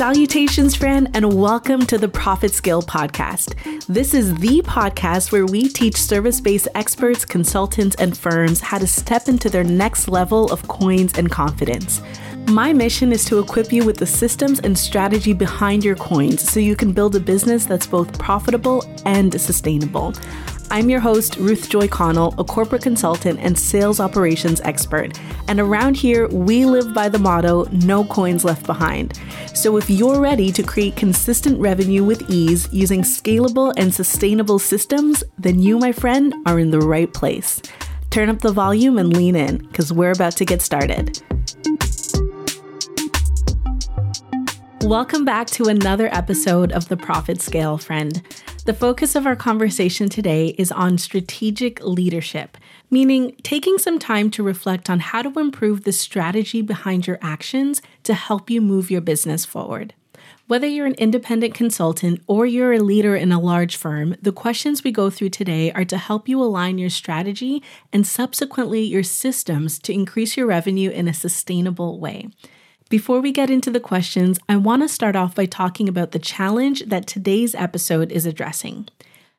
Salutations, 0.00 0.74
friend, 0.74 1.10
and 1.12 1.38
welcome 1.38 1.84
to 1.84 1.98
the 1.98 2.08
Profit 2.08 2.54
Scale 2.54 2.80
Podcast. 2.80 3.54
This 3.86 4.14
is 4.14 4.34
the 4.36 4.62
podcast 4.62 5.30
where 5.30 5.44
we 5.44 5.68
teach 5.68 5.94
service 6.00 6.40
based 6.40 6.68
experts, 6.74 7.26
consultants, 7.26 7.96
and 7.96 8.16
firms 8.16 8.60
how 8.60 8.78
to 8.78 8.86
step 8.86 9.28
into 9.28 9.50
their 9.50 9.62
next 9.62 10.08
level 10.08 10.50
of 10.50 10.66
coins 10.68 11.18
and 11.18 11.30
confidence. 11.30 12.00
My 12.48 12.72
mission 12.72 13.12
is 13.12 13.26
to 13.26 13.40
equip 13.40 13.74
you 13.74 13.84
with 13.84 13.98
the 13.98 14.06
systems 14.06 14.60
and 14.60 14.76
strategy 14.76 15.34
behind 15.34 15.84
your 15.84 15.96
coins 15.96 16.50
so 16.50 16.60
you 16.60 16.76
can 16.76 16.92
build 16.92 17.14
a 17.14 17.20
business 17.20 17.66
that's 17.66 17.86
both 17.86 18.18
profitable 18.18 18.82
and 19.04 19.38
sustainable. 19.38 20.14
I'm 20.72 20.88
your 20.88 21.00
host, 21.00 21.34
Ruth 21.34 21.68
Joy 21.68 21.88
Connell, 21.88 22.32
a 22.38 22.44
corporate 22.44 22.82
consultant 22.82 23.40
and 23.40 23.58
sales 23.58 23.98
operations 23.98 24.60
expert. 24.60 25.18
And 25.48 25.58
around 25.58 25.96
here, 25.96 26.28
we 26.28 26.64
live 26.64 26.94
by 26.94 27.08
the 27.08 27.18
motto 27.18 27.64
no 27.72 28.04
coins 28.04 28.44
left 28.44 28.66
behind. 28.66 29.18
So 29.52 29.76
if 29.78 29.90
you're 29.90 30.20
ready 30.20 30.52
to 30.52 30.62
create 30.62 30.94
consistent 30.94 31.58
revenue 31.58 32.04
with 32.04 32.30
ease 32.30 32.68
using 32.72 33.02
scalable 33.02 33.74
and 33.76 33.92
sustainable 33.92 34.60
systems, 34.60 35.24
then 35.36 35.58
you, 35.58 35.76
my 35.76 35.90
friend, 35.90 36.32
are 36.46 36.60
in 36.60 36.70
the 36.70 36.78
right 36.78 37.12
place. 37.12 37.60
Turn 38.10 38.28
up 38.28 38.38
the 38.38 38.52
volume 38.52 38.96
and 38.96 39.12
lean 39.12 39.34
in, 39.34 39.56
because 39.66 39.92
we're 39.92 40.12
about 40.12 40.36
to 40.36 40.44
get 40.44 40.62
started. 40.62 41.20
Welcome 44.82 45.24
back 45.24 45.48
to 45.48 45.64
another 45.64 46.08
episode 46.12 46.70
of 46.70 46.88
The 46.88 46.96
Profit 46.96 47.42
Scale, 47.42 47.76
friend. 47.76 48.22
The 48.70 48.76
focus 48.76 49.16
of 49.16 49.26
our 49.26 49.34
conversation 49.34 50.08
today 50.08 50.54
is 50.56 50.70
on 50.70 50.96
strategic 50.96 51.82
leadership, 51.82 52.56
meaning 52.88 53.34
taking 53.42 53.78
some 53.78 53.98
time 53.98 54.30
to 54.30 54.44
reflect 54.44 54.88
on 54.88 55.00
how 55.00 55.22
to 55.22 55.40
improve 55.40 55.82
the 55.82 55.90
strategy 55.90 56.62
behind 56.62 57.04
your 57.04 57.18
actions 57.20 57.82
to 58.04 58.14
help 58.14 58.48
you 58.48 58.60
move 58.60 58.88
your 58.88 59.00
business 59.00 59.44
forward. 59.44 59.92
Whether 60.46 60.68
you're 60.68 60.86
an 60.86 60.94
independent 60.98 61.52
consultant 61.52 62.22
or 62.28 62.46
you're 62.46 62.74
a 62.74 62.78
leader 62.78 63.16
in 63.16 63.32
a 63.32 63.40
large 63.40 63.76
firm, 63.76 64.14
the 64.22 64.30
questions 64.30 64.84
we 64.84 64.92
go 64.92 65.10
through 65.10 65.30
today 65.30 65.72
are 65.72 65.84
to 65.86 65.98
help 65.98 66.28
you 66.28 66.40
align 66.40 66.78
your 66.78 66.90
strategy 66.90 67.64
and 67.92 68.06
subsequently 68.06 68.82
your 68.82 69.02
systems 69.02 69.80
to 69.80 69.92
increase 69.92 70.36
your 70.36 70.46
revenue 70.46 70.90
in 70.90 71.08
a 71.08 71.12
sustainable 71.12 71.98
way. 71.98 72.28
Before 72.90 73.20
we 73.20 73.30
get 73.30 73.50
into 73.50 73.70
the 73.70 73.78
questions, 73.78 74.40
I 74.48 74.56
want 74.56 74.82
to 74.82 74.88
start 74.88 75.14
off 75.14 75.36
by 75.36 75.46
talking 75.46 75.88
about 75.88 76.10
the 76.10 76.18
challenge 76.18 76.80
that 76.86 77.06
today's 77.06 77.54
episode 77.54 78.10
is 78.10 78.26
addressing. 78.26 78.88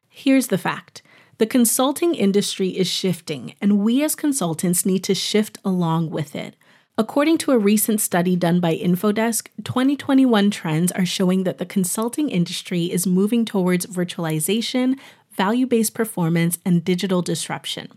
Here's 0.08 0.48
the 0.48 0.58
fact 0.58 1.02
the 1.38 1.46
consulting 1.46 2.16
industry 2.16 2.70
is 2.70 2.88
shifting, 2.88 3.56
and 3.60 3.80
we 3.80 4.06
as 4.06 4.16
consultants 4.16 4.86
need 4.86 5.04
to 5.04 5.14
shift 5.14 5.58
along 5.66 6.12
with 6.12 6.34
it. 6.34 6.56
According 6.98 7.40
to 7.40 7.52
a 7.52 7.58
recent 7.58 8.00
study 8.00 8.38
done 8.38 8.62
by 8.62 8.78
Infodesk, 8.78 9.50
2021 9.66 10.50
trends 10.50 10.94
are 10.94 11.06
showing 11.06 11.44
that 11.44 11.58
the 11.58 11.66
consulting 11.66 12.30
industry 12.30 12.86
is 12.86 13.06
moving 13.06 13.44
towards 13.44 13.86
virtualization, 13.86 14.98
value 15.32 15.68
based 15.68 15.94
performance, 15.94 16.58
and 16.64 16.86
digital 16.86 17.22
disruption. 17.22 17.90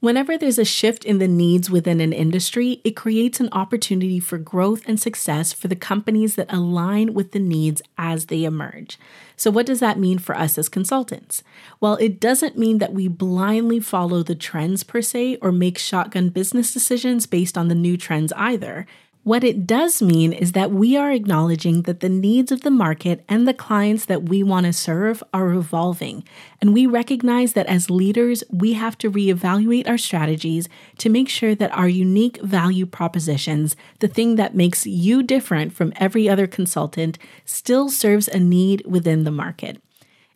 Whenever 0.00 0.38
there's 0.38 0.58
a 0.58 0.64
shift 0.64 1.04
in 1.04 1.18
the 1.18 1.28
needs 1.28 1.68
within 1.68 2.00
an 2.00 2.14
industry, 2.14 2.80
it 2.84 2.96
creates 2.96 3.38
an 3.38 3.50
opportunity 3.52 4.18
for 4.18 4.38
growth 4.38 4.82
and 4.86 4.98
success 4.98 5.52
for 5.52 5.68
the 5.68 5.76
companies 5.76 6.36
that 6.36 6.50
align 6.50 7.12
with 7.12 7.32
the 7.32 7.38
needs 7.38 7.82
as 7.98 8.26
they 8.26 8.44
emerge. 8.44 8.98
So, 9.36 9.50
what 9.50 9.66
does 9.66 9.80
that 9.80 9.98
mean 9.98 10.18
for 10.18 10.34
us 10.34 10.56
as 10.56 10.70
consultants? 10.70 11.42
Well, 11.80 11.96
it 11.96 12.18
doesn't 12.18 12.56
mean 12.56 12.78
that 12.78 12.94
we 12.94 13.08
blindly 13.08 13.78
follow 13.78 14.22
the 14.22 14.34
trends 14.34 14.84
per 14.84 15.02
se 15.02 15.36
or 15.42 15.52
make 15.52 15.76
shotgun 15.76 16.30
business 16.30 16.72
decisions 16.72 17.26
based 17.26 17.58
on 17.58 17.68
the 17.68 17.74
new 17.74 17.98
trends 17.98 18.32
either. 18.36 18.86
What 19.22 19.44
it 19.44 19.66
does 19.66 20.00
mean 20.00 20.32
is 20.32 20.52
that 20.52 20.70
we 20.70 20.96
are 20.96 21.12
acknowledging 21.12 21.82
that 21.82 22.00
the 22.00 22.08
needs 22.08 22.50
of 22.50 22.62
the 22.62 22.70
market 22.70 23.22
and 23.28 23.46
the 23.46 23.52
clients 23.52 24.06
that 24.06 24.30
we 24.30 24.42
want 24.42 24.64
to 24.64 24.72
serve 24.72 25.22
are 25.34 25.50
evolving. 25.50 26.24
And 26.58 26.72
we 26.72 26.86
recognize 26.86 27.52
that 27.52 27.66
as 27.66 27.90
leaders, 27.90 28.42
we 28.50 28.72
have 28.72 28.96
to 28.96 29.10
reevaluate 29.10 29.86
our 29.86 29.98
strategies 29.98 30.70
to 30.98 31.10
make 31.10 31.28
sure 31.28 31.54
that 31.54 31.76
our 31.76 31.88
unique 31.88 32.40
value 32.40 32.86
propositions, 32.86 33.76
the 33.98 34.08
thing 34.08 34.36
that 34.36 34.54
makes 34.54 34.86
you 34.86 35.22
different 35.22 35.74
from 35.74 35.92
every 35.96 36.26
other 36.26 36.46
consultant, 36.46 37.18
still 37.44 37.90
serves 37.90 38.26
a 38.26 38.38
need 38.38 38.82
within 38.86 39.24
the 39.24 39.30
market. 39.30 39.82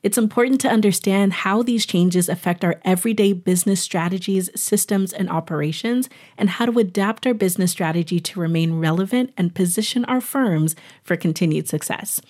It's 0.05 0.19
important 0.19 0.61
to 0.61 0.69
understand 0.69 1.33
how 1.33 1.63
these 1.63 1.87
changes 1.87 2.29
affect 2.29 2.63
our 2.63 2.79
everyday 2.85 3.33
business 3.33 3.81
strategies, 3.81 4.51
systems, 4.55 5.15
and 5.15 5.31
operations, 5.31 6.11
and 6.37 6.51
how 6.51 6.67
to 6.67 6.79
adapt 6.79 7.27
our 7.27 7.33
business 7.33 7.71
strategy 7.71 8.21
to 8.21 8.39
remain 8.39 8.81
relevant 8.81 9.33
and 9.39 9.55
position 9.55 10.05
our 10.05 10.21
firms 10.21 10.77
for 11.03 11.17
continued 11.17 11.69
success. 11.69 12.21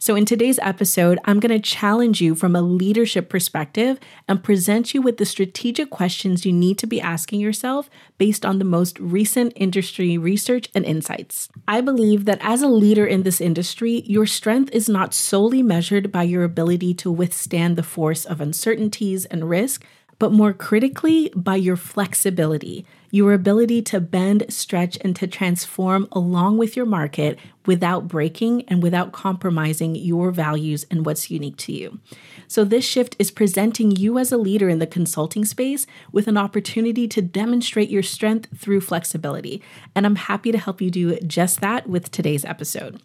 So, 0.00 0.16
in 0.16 0.24
today's 0.24 0.58
episode, 0.60 1.20
I'm 1.24 1.38
going 1.38 1.52
to 1.52 1.60
challenge 1.60 2.20
you 2.20 2.34
from 2.34 2.56
a 2.56 2.62
leadership 2.62 3.28
perspective 3.28 4.00
and 4.26 4.42
present 4.42 4.92
you 4.92 5.00
with 5.00 5.18
the 5.18 5.24
strategic 5.24 5.90
questions 5.90 6.44
you 6.44 6.52
need 6.52 6.78
to 6.78 6.86
be 6.88 7.00
asking 7.00 7.38
yourself 7.38 7.88
based 8.20 8.44
on 8.44 8.58
the 8.58 8.72
most 8.78 9.00
recent 9.00 9.50
industry 9.56 10.18
research 10.18 10.68
and 10.74 10.84
insights. 10.84 11.48
I 11.66 11.80
believe 11.80 12.26
that 12.26 12.38
as 12.42 12.60
a 12.60 12.68
leader 12.68 13.06
in 13.06 13.22
this 13.22 13.40
industry, 13.40 14.02
your 14.04 14.26
strength 14.26 14.70
is 14.72 14.90
not 14.90 15.14
solely 15.14 15.62
measured 15.62 16.12
by 16.12 16.24
your 16.24 16.44
ability 16.44 16.92
to 17.02 17.10
withstand 17.10 17.76
the 17.76 17.82
force 17.96 18.26
of 18.26 18.42
uncertainties 18.42 19.24
and 19.24 19.48
risk 19.48 19.84
but 20.20 20.32
more 20.32 20.52
critically, 20.52 21.32
by 21.34 21.56
your 21.56 21.76
flexibility, 21.76 22.86
your 23.10 23.32
ability 23.32 23.82
to 23.82 24.00
bend, 24.00 24.44
stretch, 24.48 24.96
and 25.02 25.14
to 25.16 25.26
transform 25.26 26.08
along 26.12 26.58
with 26.58 26.76
your 26.76 26.86
market 26.86 27.38
without 27.66 28.08
breaking 28.08 28.62
and 28.68 28.82
without 28.82 29.12
compromising 29.12 29.94
your 29.94 30.30
values 30.30 30.86
and 30.90 31.04
what's 31.04 31.30
unique 31.30 31.56
to 31.56 31.72
you. 31.72 32.00
So, 32.46 32.64
this 32.64 32.84
shift 32.84 33.16
is 33.18 33.30
presenting 33.30 33.90
you 33.90 34.18
as 34.18 34.32
a 34.32 34.38
leader 34.38 34.68
in 34.68 34.78
the 34.78 34.86
consulting 34.86 35.44
space 35.44 35.86
with 36.12 36.28
an 36.28 36.36
opportunity 36.36 37.06
to 37.08 37.22
demonstrate 37.22 37.90
your 37.90 38.02
strength 38.02 38.48
through 38.56 38.80
flexibility. 38.80 39.62
And 39.94 40.06
I'm 40.06 40.16
happy 40.16 40.52
to 40.52 40.58
help 40.58 40.80
you 40.80 40.90
do 40.90 41.18
just 41.20 41.60
that 41.60 41.88
with 41.88 42.10
today's 42.10 42.44
episode. 42.44 43.00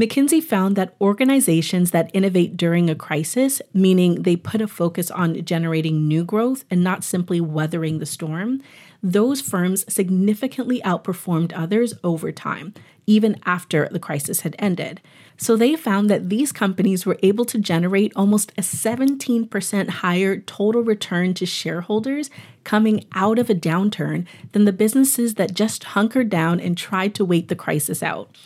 McKinsey 0.00 0.42
found 0.42 0.76
that 0.76 0.96
organizations 0.98 1.90
that 1.90 2.10
innovate 2.14 2.56
during 2.56 2.88
a 2.88 2.94
crisis, 2.94 3.60
meaning 3.74 4.22
they 4.22 4.34
put 4.34 4.62
a 4.62 4.66
focus 4.66 5.10
on 5.10 5.44
generating 5.44 6.08
new 6.08 6.24
growth 6.24 6.64
and 6.70 6.82
not 6.82 7.04
simply 7.04 7.38
weathering 7.38 7.98
the 7.98 8.06
storm, 8.06 8.62
those 9.02 9.40
firms 9.40 9.90
significantly 9.92 10.80
outperformed 10.84 11.52
others 11.54 11.94
over 12.04 12.30
time, 12.32 12.74
even 13.06 13.40
after 13.44 13.88
the 13.90 13.98
crisis 13.98 14.40
had 14.40 14.54
ended. 14.58 15.00
So 15.36 15.56
they 15.56 15.74
found 15.74 16.10
that 16.10 16.28
these 16.28 16.52
companies 16.52 17.06
were 17.06 17.18
able 17.22 17.46
to 17.46 17.58
generate 17.58 18.12
almost 18.14 18.52
a 18.58 18.60
17% 18.60 19.88
higher 19.88 20.36
total 20.38 20.82
return 20.82 21.32
to 21.34 21.46
shareholders 21.46 22.28
coming 22.62 23.06
out 23.14 23.38
of 23.38 23.48
a 23.48 23.54
downturn 23.54 24.26
than 24.52 24.66
the 24.66 24.72
businesses 24.72 25.34
that 25.36 25.54
just 25.54 25.84
hunkered 25.84 26.28
down 26.28 26.60
and 26.60 26.76
tried 26.76 27.14
to 27.14 27.24
wait 27.24 27.48
the 27.48 27.56
crisis 27.56 28.02
out. 28.02 28.36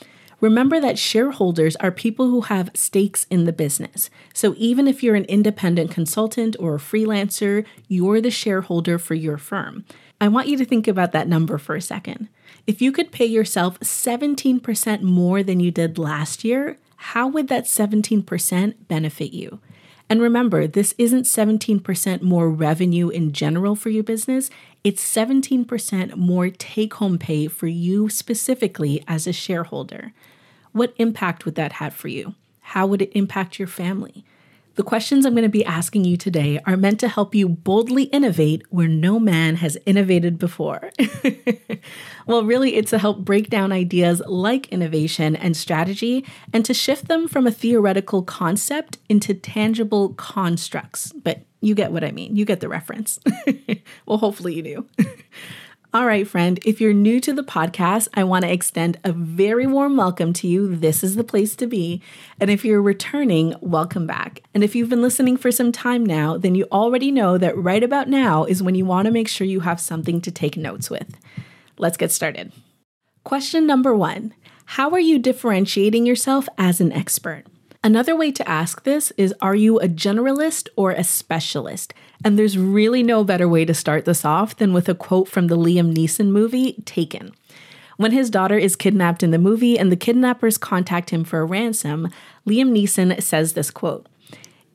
Remember 0.45 0.79
that 0.79 0.99
shareholders 0.99 1.75
are 1.77 1.91
people 1.91 2.27
who 2.27 2.43
have 2.43 2.71
stakes 2.75 3.27
in 3.31 3.47
the 3.47 3.53
business. 3.53 4.11
So 4.35 4.55
even 4.59 4.87
if 4.87 5.03
you're 5.03 5.15
an 5.15 5.25
independent 5.25 5.91
consultant 5.91 6.55
or 6.61 6.75
a 6.75 6.79
freelancer, 6.79 7.65
you're 7.89 8.21
the 8.21 8.31
shareholder 8.31 8.99
for 8.99 9.15
your 9.15 9.39
firm. 9.39 9.87
I 10.21 10.29
want 10.29 10.49
you 10.49 10.59
to 10.59 10.67
think 10.67 10.87
about 10.87 11.13
that 11.13 11.29
number 11.29 11.57
for 11.57 11.77
a 11.77 11.81
second. 11.81 12.29
If 12.67 12.83
you 12.83 12.93
could 12.93 13.11
pay 13.11 13.25
yourself 13.25 13.81
17% 13.81 15.01
more 15.01 15.43
than 15.43 15.61
you 15.61 15.71
did 15.71 15.97
last 15.97 16.45
year, 16.45 16.77
how 16.97 17.27
would 17.27 17.49
that 17.49 17.65
17% 17.65 18.75
benefit 18.87 19.33
you? 19.33 19.61
And 20.11 20.21
remember, 20.21 20.67
this 20.67 20.95
isn't 20.99 21.25
17% 21.25 22.21
more 22.21 22.51
revenue 22.51 23.09
in 23.09 23.33
general 23.33 23.75
for 23.75 23.89
your 23.89 24.05
business, 24.05 24.51
it's 24.85 25.03
17% 25.03 26.17
more 26.17 26.51
take 26.51 26.93
home 26.93 27.17
pay 27.17 27.47
for 27.47 27.67
you 27.67 28.11
specifically 28.11 29.03
as 29.09 29.27
a 29.27 29.33
shareholder. 29.33 30.13
What 30.75 30.93
impact 30.97 31.45
would 31.45 31.55
that 31.55 31.75
have 31.75 31.95
for 31.95 32.09
you? 32.09 32.35
How 32.59 32.85
would 32.89 33.01
it 33.01 33.13
impact 33.15 33.61
your 33.61 33.69
family? 33.69 34.25
The 34.75 34.83
questions 34.83 35.25
I'm 35.25 35.35
going 35.35 35.45
to 35.45 35.49
be 35.49 35.65
asking 35.65 36.05
you 36.05 36.17
today 36.17 36.59
are 36.67 36.77
meant 36.77 36.99
to 36.99 37.07
help 37.07 37.33
you 37.33 37.49
boldly 37.49 38.05
innovate 38.05 38.63
where 38.71 38.89
no 38.89 39.21
man 39.21 39.55
has 39.55 39.79
innovated 39.87 40.37
before. 40.37 40.91
well, 42.27 42.43
really, 42.43 42.75
it's 42.75 42.91
to 42.91 42.99
help 42.99 43.19
break 43.19 43.51
down 43.51 43.71
ideas 43.71 44.21
like 44.27 44.67
innovation 44.71 45.37
and 45.37 45.57
strategy 45.57 46.25
and 46.53 46.65
to 46.65 46.75
shift 46.75 47.07
them 47.07 47.29
from 47.29 47.47
a 47.47 47.53
theoretical 47.53 48.25
concept 48.25 48.99
into 49.09 49.33
tangible 49.33 50.09
constructs. 50.15 51.13
But 51.13 51.43
you 51.61 51.77
get 51.77 51.93
what 51.93 52.03
I 52.03 52.11
mean. 52.11 52.35
You 52.35 52.45
get 52.45 52.59
the 52.59 52.69
reference. 52.69 53.21
well, 54.07 54.19
hopefully, 54.19 54.57
you 54.57 54.63
do. 54.63 54.89
All 55.95 56.07
right, 56.07 56.27
friend, 56.27 56.59
if 56.65 56.81
you're 56.81 56.93
new 56.93 57.21
to 57.21 57.33
the 57.33 57.45
podcast, 57.45 58.09
I 58.15 58.25
want 58.25 58.45
to 58.45 58.51
extend 58.51 58.99
a 59.05 59.13
very 59.13 59.65
warm 59.65 59.97
welcome 59.97 60.33
to 60.33 60.49
you. 60.49 60.75
This 60.75 61.05
is 61.05 61.15
the 61.15 61.23
place 61.23 61.55
to 61.55 61.69
be. 61.69 62.03
And 62.41 62.51
if 62.51 62.65
you're 62.65 62.83
returning, 62.83 63.55
welcome 63.61 64.05
back. 64.05 64.43
And 64.55 64.65
if 64.65 64.75
you've 64.75 64.89
been 64.89 65.03
listening 65.03 65.37
for 65.37 65.53
some 65.53 65.71
time 65.71 66.05
now, 66.05 66.37
then 66.37 66.57
you 66.57 66.67
already 66.73 67.13
know 67.13 67.39
that 67.39 67.57
right 67.57 67.85
about 67.85 68.09
now 68.09 68.43
is 68.43 68.61
when 68.61 68.75
you 68.75 68.85
want 68.85 69.07
to 69.07 69.13
make 69.13 69.29
sure 69.29 69.47
you 69.47 69.61
have 69.61 69.81
something 69.81 70.21
to 70.23 70.33
take 70.33 70.57
notes 70.57 70.91
with. 70.91 71.17
Let's 71.79 71.97
get 71.97 72.11
started. 72.11 72.51
Question 73.23 73.65
number 73.65 73.95
one 73.95 74.35
How 74.65 74.91
are 74.91 74.99
you 74.99 75.21
differentiating 75.21 76.07
yourself 76.07 76.49
as 76.59 76.81
an 76.81 76.91
expert? 76.91 77.45
Another 77.85 78.17
way 78.17 78.33
to 78.33 78.49
ask 78.49 78.85
this 78.85 79.13
is 79.19 79.35
Are 79.43 79.55
you 79.55 79.79
a 79.79 79.89
generalist 79.89 80.69
or 80.75 80.93
a 80.93 81.05
specialist? 81.05 81.93
And 82.25 82.39
there's 82.39 82.57
really 82.57 83.03
no 83.03 83.25
better 83.25 83.47
way 83.47 83.67
to 83.67 83.75
start 83.75 84.07
this 84.07 84.25
off 84.25 84.57
than 84.57 84.73
with 84.73 84.89
a 84.89 84.95
quote 84.95 85.29
from 85.29 85.49
the 85.49 85.59
Liam 85.59 85.95
Neeson 85.95 86.31
movie, 86.31 86.81
Taken. 86.87 87.35
When 87.99 88.11
his 88.11 88.31
daughter 88.31 88.57
is 88.57 88.75
kidnapped 88.75 89.23
in 89.23 89.33
the 89.33 89.39
movie 89.39 89.79
and 89.79 89.93
the 89.93 89.97
kidnappers 89.97 90.57
contact 90.57 91.11
him 91.11 91.25
for 91.25 91.41
a 91.41 91.45
ransom, 91.45 92.09
Liam 92.49 92.73
Neeson 92.73 93.23
says 93.23 93.53
this 93.53 93.71
quote 93.71 94.07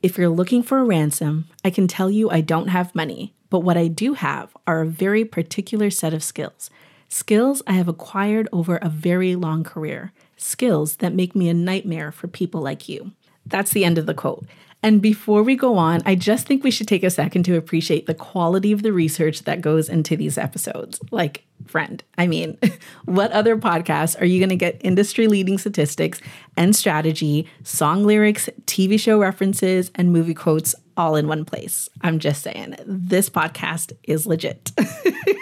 If 0.04 0.16
you're 0.16 0.28
looking 0.28 0.62
for 0.62 0.78
a 0.78 0.84
ransom, 0.84 1.46
I 1.64 1.70
can 1.70 1.88
tell 1.88 2.12
you 2.12 2.30
I 2.30 2.40
don't 2.40 2.68
have 2.68 2.94
money, 2.94 3.34
but 3.50 3.60
what 3.60 3.76
I 3.76 3.88
do 3.88 4.14
have 4.14 4.56
are 4.68 4.82
a 4.82 4.86
very 4.86 5.24
particular 5.24 5.90
set 5.90 6.14
of 6.14 6.22
skills. 6.22 6.70
Skills 7.08 7.60
I 7.66 7.72
have 7.72 7.88
acquired 7.88 8.48
over 8.52 8.76
a 8.76 8.88
very 8.88 9.34
long 9.34 9.64
career 9.64 10.12
skills 10.40 10.96
that 10.96 11.14
make 11.14 11.34
me 11.34 11.48
a 11.48 11.54
nightmare 11.54 12.10
for 12.10 12.28
people 12.28 12.60
like 12.60 12.88
you. 12.88 13.12
That's 13.46 13.72
the 13.72 13.84
end 13.84 13.98
of 13.98 14.06
the 14.06 14.14
quote. 14.14 14.46
And 14.82 15.02
before 15.02 15.42
we 15.42 15.56
go 15.56 15.76
on, 15.76 16.00
I 16.06 16.14
just 16.14 16.46
think 16.46 16.64
we 16.64 16.70
should 16.70 16.88
take 16.88 17.02
a 17.02 17.10
second 17.10 17.42
to 17.44 17.56
appreciate 17.56 18.06
the 18.06 18.14
quality 18.14 18.72
of 18.72 18.82
the 18.82 18.94
research 18.94 19.42
that 19.42 19.60
goes 19.60 19.90
into 19.90 20.16
these 20.16 20.38
episodes. 20.38 20.98
Like, 21.10 21.44
friend, 21.66 22.02
I 22.16 22.26
mean, 22.26 22.56
what 23.04 23.30
other 23.32 23.58
podcasts 23.58 24.18
are 24.20 24.24
you 24.24 24.40
going 24.40 24.48
to 24.48 24.56
get 24.56 24.80
industry 24.82 25.26
leading 25.26 25.58
statistics 25.58 26.20
and 26.56 26.74
strategy, 26.74 27.46
song 27.62 28.04
lyrics, 28.04 28.48
TV 28.64 28.98
show 28.98 29.18
references, 29.18 29.90
and 29.96 30.12
movie 30.12 30.34
quotes 30.34 30.74
all 30.96 31.14
in 31.14 31.28
one 31.28 31.44
place? 31.44 31.90
I'm 32.00 32.18
just 32.18 32.42
saying, 32.42 32.76
this 32.86 33.28
podcast 33.28 33.92
is 34.04 34.26
legit. 34.26 34.72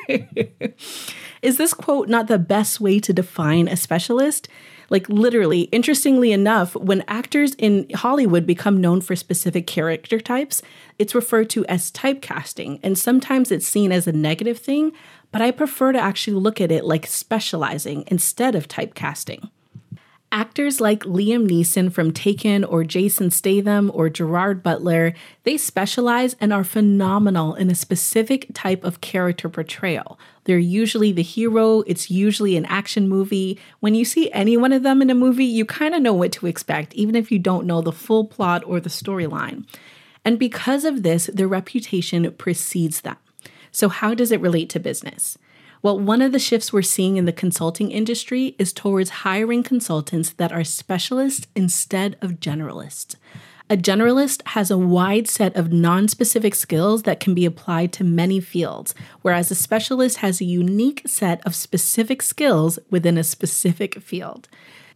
is 1.43 1.59
this 1.59 1.75
quote 1.75 2.09
not 2.09 2.27
the 2.27 2.39
best 2.41 2.81
way 2.81 2.99
to 2.99 3.13
define 3.13 3.69
a 3.69 3.77
specialist? 3.77 4.49
Like, 4.91 5.09
literally, 5.09 5.63
interestingly 5.63 6.33
enough, 6.33 6.75
when 6.75 7.05
actors 7.09 7.55
in 7.55 7.89
Hollywood 7.95 8.47
become 8.47 8.81
known 8.81 9.01
for 9.01 9.15
specific 9.15 9.67
character 9.67 10.19
types, 10.19 10.63
it's 10.99 11.15
referred 11.15 11.51
to 11.51 11.67
as 11.67 11.91
typecasting, 11.91 12.81
and 12.83 12.99
sometimes 12.99 13.51
it's 13.51 13.69
seen 13.69 13.93
as 13.93 14.07
a 14.07 14.13
negative 14.13 14.59
thing, 14.59 14.93
but 15.31 15.43
I 15.43 15.51
prefer 15.51 15.93
to 15.93 16.01
actually 16.01 16.39
look 16.41 16.61
at 16.61 16.73
it 16.73 16.85
like 16.85 17.07
specializing 17.07 18.05
instead 18.07 18.55
of 18.55 18.67
typecasting. 18.67 19.51
Actors 20.31 20.79
like 20.79 21.05
Liam 21.05 21.49
Neeson 21.49 21.91
from 21.91 22.13
Taken 22.13 22.63
or 22.63 22.85
Jason 22.85 23.31
Statham 23.31 23.91
or 23.95 24.11
Gerard 24.11 24.63
Butler, 24.63 25.15
they 25.45 25.57
specialize 25.57 26.37
and 26.39 26.53
are 26.53 26.65
phenomenal 26.65 27.55
in 27.55 27.71
a 27.71 27.75
specific 27.75 28.47
type 28.53 28.85
of 28.85 29.01
character 29.01 29.49
portrayal. 29.49 30.19
They're 30.45 30.59
usually 30.59 31.13
the 31.13 31.23
hero, 31.23 31.81
it's 31.87 32.11
usually 32.11 32.59
an 32.59 32.67
action 32.67 33.09
movie. 33.09 33.59
When 33.81 33.95
you 33.95 34.05
see 34.05 34.31
any 34.33 34.59
one 34.59 34.73
of 34.73 34.83
them 34.83 35.01
in 35.01 35.09
a 35.09 35.15
movie, 35.15 35.47
you 35.47 35.65
kind 35.65 35.95
of 35.95 36.03
know 36.03 36.13
what 36.13 36.33
to 36.33 36.47
expect, 36.47 36.93
even 36.93 37.15
if 37.15 37.33
you 37.33 37.39
don't 37.39 37.67
know 37.67 37.81
the 37.81 37.91
full 37.91 38.27
plot 38.27 38.63
or 38.67 38.81
the 38.81 38.91
storyline. 38.91 39.67
And 40.27 40.39
because 40.39 40.85
of 40.85 41.03
this, 41.05 41.31
their 41.33 41.49
reputation 41.49 42.31
precedes 42.33 43.01
them. 43.01 43.17
So, 43.71 43.89
how 43.89 44.13
does 44.13 44.31
it 44.31 44.43
relate 44.43 44.69
to 44.71 44.81
business? 44.81 45.39
Well, 45.83 45.99
one 45.99 46.23
of 46.23 46.33
the 46.33 46.39
shifts 46.39 46.73
we're 46.73 46.83
seeing 46.83 47.17
in 47.17 47.25
the 47.25 47.33
consulting 47.33 47.91
industry 47.91 48.57
is 48.59 48.73
towards 48.73 49.11
hiring 49.11 49.63
consultants 49.63 50.31
that 50.31 50.53
are 50.53 50.65
specialists 50.65 51.47
instead 51.55 52.17
of 52.21 52.41
generalists. 52.41 53.15
A 53.71 53.77
generalist 53.77 54.41
has 54.49 54.71
a 54.71 54.79
wide 54.79 55.29
set 55.29 55.55
of 55.55 55.71
non 55.71 56.09
specific 56.09 56.55
skills 56.55 57.03
that 57.03 57.21
can 57.21 57.35
be 57.35 57.45
applied 57.45 57.93
to 57.93 58.05
many 58.05 58.41
fields, 58.41 58.95
whereas 59.21 59.51
a 59.51 59.55
specialist 59.55 60.19
has 60.19 60.41
a 60.41 60.47
unique 60.47 61.03
set 61.07 61.47
of 61.47 61.55
specific 61.55 62.23
skills 62.23 62.79
within 62.91 63.19
a 63.19 63.25
specific 63.25 64.01
field. 64.01 64.49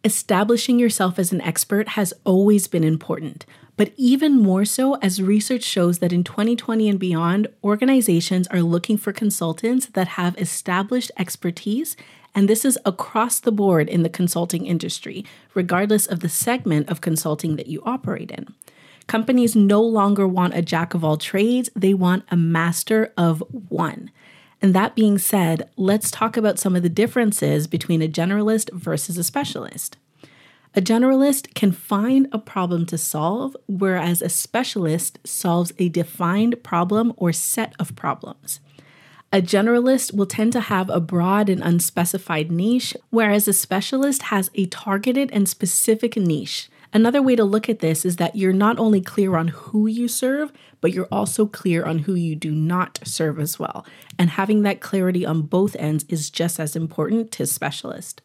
Establishing 0.04 0.78
yourself 0.78 1.18
as 1.18 1.32
an 1.32 1.42
expert 1.42 1.90
has 1.90 2.14
always 2.24 2.66
been 2.66 2.82
important, 2.82 3.44
but 3.76 3.92
even 3.96 4.38
more 4.38 4.64
so 4.64 4.94
as 4.96 5.22
research 5.22 5.62
shows 5.62 5.98
that 5.98 6.12
in 6.12 6.24
2020 6.24 6.88
and 6.88 6.98
beyond, 6.98 7.48
organizations 7.64 8.46
are 8.48 8.62
looking 8.62 8.96
for 8.96 9.12
consultants 9.12 9.86
that 9.86 10.08
have 10.08 10.36
established 10.38 11.10
expertise. 11.18 11.96
And 12.34 12.48
this 12.48 12.64
is 12.64 12.78
across 12.84 13.40
the 13.40 13.52
board 13.52 13.88
in 13.88 14.02
the 14.02 14.08
consulting 14.08 14.66
industry, 14.66 15.24
regardless 15.54 16.06
of 16.06 16.20
the 16.20 16.28
segment 16.28 16.90
of 16.90 17.00
consulting 17.00 17.56
that 17.56 17.66
you 17.66 17.82
operate 17.84 18.30
in. 18.30 18.54
Companies 19.06 19.56
no 19.56 19.82
longer 19.82 20.26
want 20.28 20.54
a 20.54 20.62
jack 20.62 20.94
of 20.94 21.04
all 21.04 21.16
trades, 21.16 21.68
they 21.74 21.92
want 21.92 22.24
a 22.30 22.36
master 22.36 23.12
of 23.16 23.42
one. 23.50 24.10
And 24.60 24.74
that 24.74 24.94
being 24.94 25.18
said, 25.18 25.68
let's 25.76 26.10
talk 26.10 26.36
about 26.36 26.58
some 26.58 26.76
of 26.76 26.84
the 26.84 26.88
differences 26.88 27.66
between 27.66 28.00
a 28.00 28.08
generalist 28.08 28.72
versus 28.72 29.18
a 29.18 29.24
specialist. 29.24 29.96
A 30.74 30.80
generalist 30.80 31.54
can 31.54 31.70
find 31.70 32.28
a 32.32 32.38
problem 32.38 32.86
to 32.86 32.96
solve, 32.96 33.54
whereas 33.66 34.22
a 34.22 34.30
specialist 34.30 35.18
solves 35.22 35.72
a 35.78 35.90
defined 35.90 36.62
problem 36.62 37.12
or 37.18 37.30
set 37.30 37.74
of 37.78 37.94
problems. 37.94 38.60
A 39.34 39.42
generalist 39.42 40.14
will 40.14 40.26
tend 40.26 40.52
to 40.54 40.60
have 40.60 40.88
a 40.88 41.00
broad 41.00 41.50
and 41.50 41.62
unspecified 41.62 42.50
niche, 42.50 42.96
whereas 43.10 43.46
a 43.46 43.52
specialist 43.52 44.24
has 44.24 44.50
a 44.54 44.64
targeted 44.66 45.30
and 45.30 45.46
specific 45.46 46.16
niche. 46.16 46.70
Another 46.94 47.22
way 47.22 47.36
to 47.36 47.44
look 47.44 47.68
at 47.68 47.80
this 47.80 48.04
is 48.04 48.16
that 48.16 48.36
you're 48.36 48.52
not 48.52 48.78
only 48.78 49.00
clear 49.02 49.36
on 49.36 49.48
who 49.48 49.86
you 49.86 50.08
serve, 50.08 50.52
but 50.80 50.92
you're 50.92 51.08
also 51.12 51.46
clear 51.46 51.84
on 51.84 52.00
who 52.00 52.14
you 52.14 52.34
do 52.34 52.50
not 52.50 52.98
serve 53.04 53.38
as 53.38 53.58
well. 53.58 53.86
And 54.18 54.30
having 54.30 54.62
that 54.62 54.80
clarity 54.80 55.24
on 55.24 55.42
both 55.42 55.76
ends 55.76 56.04
is 56.08 56.30
just 56.30 56.58
as 56.58 56.76
important 56.76 57.30
to 57.32 57.46
specialist. 57.46 58.22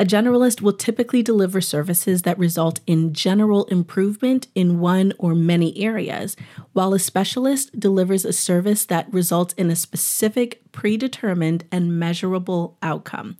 A 0.00 0.04
generalist 0.04 0.60
will 0.60 0.72
typically 0.72 1.22
deliver 1.22 1.60
services 1.60 2.22
that 2.22 2.36
result 2.36 2.80
in 2.84 3.12
general 3.12 3.64
improvement 3.66 4.48
in 4.52 4.80
one 4.80 5.12
or 5.18 5.36
many 5.36 5.80
areas, 5.80 6.36
while 6.72 6.94
a 6.94 6.98
specialist 6.98 7.78
delivers 7.78 8.24
a 8.24 8.32
service 8.32 8.84
that 8.86 9.12
results 9.12 9.54
in 9.54 9.70
a 9.70 9.76
specific, 9.76 10.60
predetermined, 10.72 11.64
and 11.70 11.96
measurable 11.96 12.76
outcome. 12.82 13.36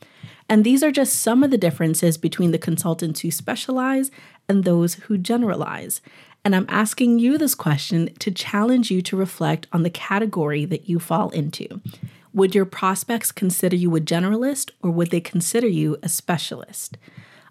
And 0.48 0.62
these 0.62 0.84
are 0.84 0.92
just 0.92 1.16
some 1.16 1.42
of 1.42 1.50
the 1.50 1.58
differences 1.58 2.16
between 2.16 2.52
the 2.52 2.58
consultants 2.58 3.20
who 3.20 3.32
specialize 3.32 4.12
and 4.48 4.62
those 4.62 4.94
who 4.94 5.18
generalize. 5.18 6.00
And 6.44 6.54
I'm 6.54 6.66
asking 6.68 7.18
you 7.18 7.36
this 7.36 7.56
question 7.56 8.14
to 8.20 8.30
challenge 8.30 8.92
you 8.92 9.02
to 9.02 9.16
reflect 9.16 9.66
on 9.72 9.82
the 9.82 9.90
category 9.90 10.66
that 10.66 10.88
you 10.88 11.00
fall 11.00 11.30
into. 11.30 11.81
Would 12.34 12.53
your 12.53 12.64
prospects 12.64 13.31
consider 13.31 13.76
you 13.76 13.94
a 13.94 14.00
generalist 14.00 14.72
or 14.82 14.91
would 14.91 15.12
they 15.12 15.20
consider 15.20 15.69
you 15.69 15.98
a 16.03 16.08
specialist? 16.08 16.98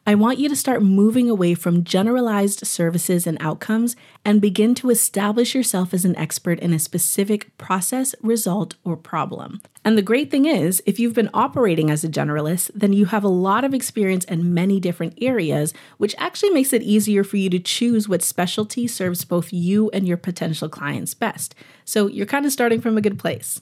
I 0.06 0.16
want 0.16 0.40
you 0.40 0.50
to 0.50 0.58
start 0.58 0.84
moving 0.84 1.30
away 1.30 1.54
from 1.54 1.86
generalized 1.86 2.68
services 2.68 3.26
and 3.26 3.38
outcomes 3.40 3.96
and 4.26 4.42
begin 4.42 4.76
to 4.76 4.90
establish 4.90 5.56
yourself 5.56 5.94
as 5.94 6.04
an 6.04 6.18
expert 6.18 6.60
in 6.60 6.74
a 6.74 6.80
specific 6.80 7.58
process, 7.58 8.14
result, 8.22 8.76
or 8.84 8.98
problem. 8.98 9.62
And 9.86 9.98
the 9.98 10.02
great 10.02 10.30
thing 10.30 10.46
is, 10.46 10.84
if 10.86 11.00
you've 11.00 11.14
been 11.14 11.30
operating 11.34 11.90
as 11.90 12.04
a 12.04 12.10
generalist, 12.10 12.70
then 12.76 12.92
you 12.92 13.06
have 13.06 13.24
a 13.24 13.30
lot 13.30 13.64
of 13.64 13.74
experience 13.74 14.26
in 14.26 14.54
many 14.54 14.82
different 14.82 15.18
areas, 15.22 15.74
which 15.98 16.14
actually 16.18 16.50
makes 16.50 16.74
it 16.74 16.82
easier 16.82 17.24
for 17.24 17.38
you 17.38 17.50
to 17.52 17.60
choose 17.60 18.10
what 18.10 18.22
specialty 18.22 18.86
serves 18.86 19.24
both 19.24 19.54
you 19.54 19.90
and 19.92 20.06
your 20.06 20.18
potential 20.18 20.68
clients 20.68 21.14
best. 21.14 21.56
So 21.86 22.08
you're 22.08 22.26
kind 22.26 22.46
of 22.46 22.52
starting 22.52 22.82
from 22.82 22.98
a 22.98 23.02
good 23.02 23.18
place. 23.18 23.62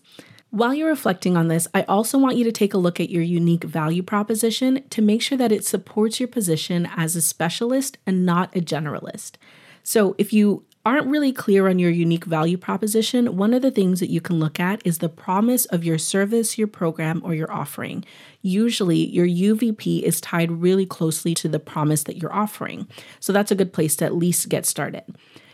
While 0.52 0.74
you're 0.74 0.90
reflecting 0.90 1.38
on 1.38 1.48
this, 1.48 1.66
I 1.74 1.84
also 1.84 2.18
want 2.18 2.36
you 2.36 2.44
to 2.44 2.52
take 2.52 2.74
a 2.74 2.78
look 2.78 3.00
at 3.00 3.10
your 3.10 3.24
unique 3.24 3.64
value 3.64 4.04
proposition 4.04 4.84
to 4.90 5.02
make 5.02 5.22
sure 5.22 5.38
that 5.38 5.54
it 5.54 5.64
supports 5.64 6.20
your 6.20 6.28
position 6.28 6.90
as 6.98 7.16
a 7.16 7.22
specialist 7.22 7.98
and 8.06 8.26
not 8.26 8.54
a 8.54 8.60
generalist. 8.60 9.36
So, 9.82 10.14
if 10.18 10.34
you 10.34 10.66
aren't 10.86 11.08
really 11.08 11.32
clear 11.32 11.70
on 11.70 11.80
your 11.80 11.90
unique 11.90 12.26
value 12.26 12.58
proposition, 12.58 13.38
one 13.38 13.54
of 13.54 13.62
the 13.62 13.72
things 13.72 14.02
that 14.02 14.10
you 14.10 14.20
can 14.20 14.40
look 14.40 14.60
at 14.60 14.86
is 14.86 14.98
the 14.98 15.08
promise 15.08 15.66
of 15.68 15.86
your 15.86 15.98
service, 15.98 16.58
your 16.58 16.68
program, 16.68 17.22
or 17.24 17.34
your 17.34 17.52
offering. 17.52 18.04
Usually, 18.42 19.08
your 19.08 19.28
UVP 19.28 20.02
is 20.02 20.20
tied 20.20 20.52
really 20.52 20.86
closely 20.86 21.34
to 21.36 21.48
the 21.48 21.60
promise 21.60 22.04
that 22.04 22.18
you're 22.18 22.34
offering. 22.34 22.90
So, 23.22 23.32
that's 23.32 23.52
a 23.52 23.56
good 23.56 23.72
place 23.72 23.96
to 23.98 24.06
at 24.06 24.16
least 24.16 24.50
get 24.50 24.66
started. 24.66 25.04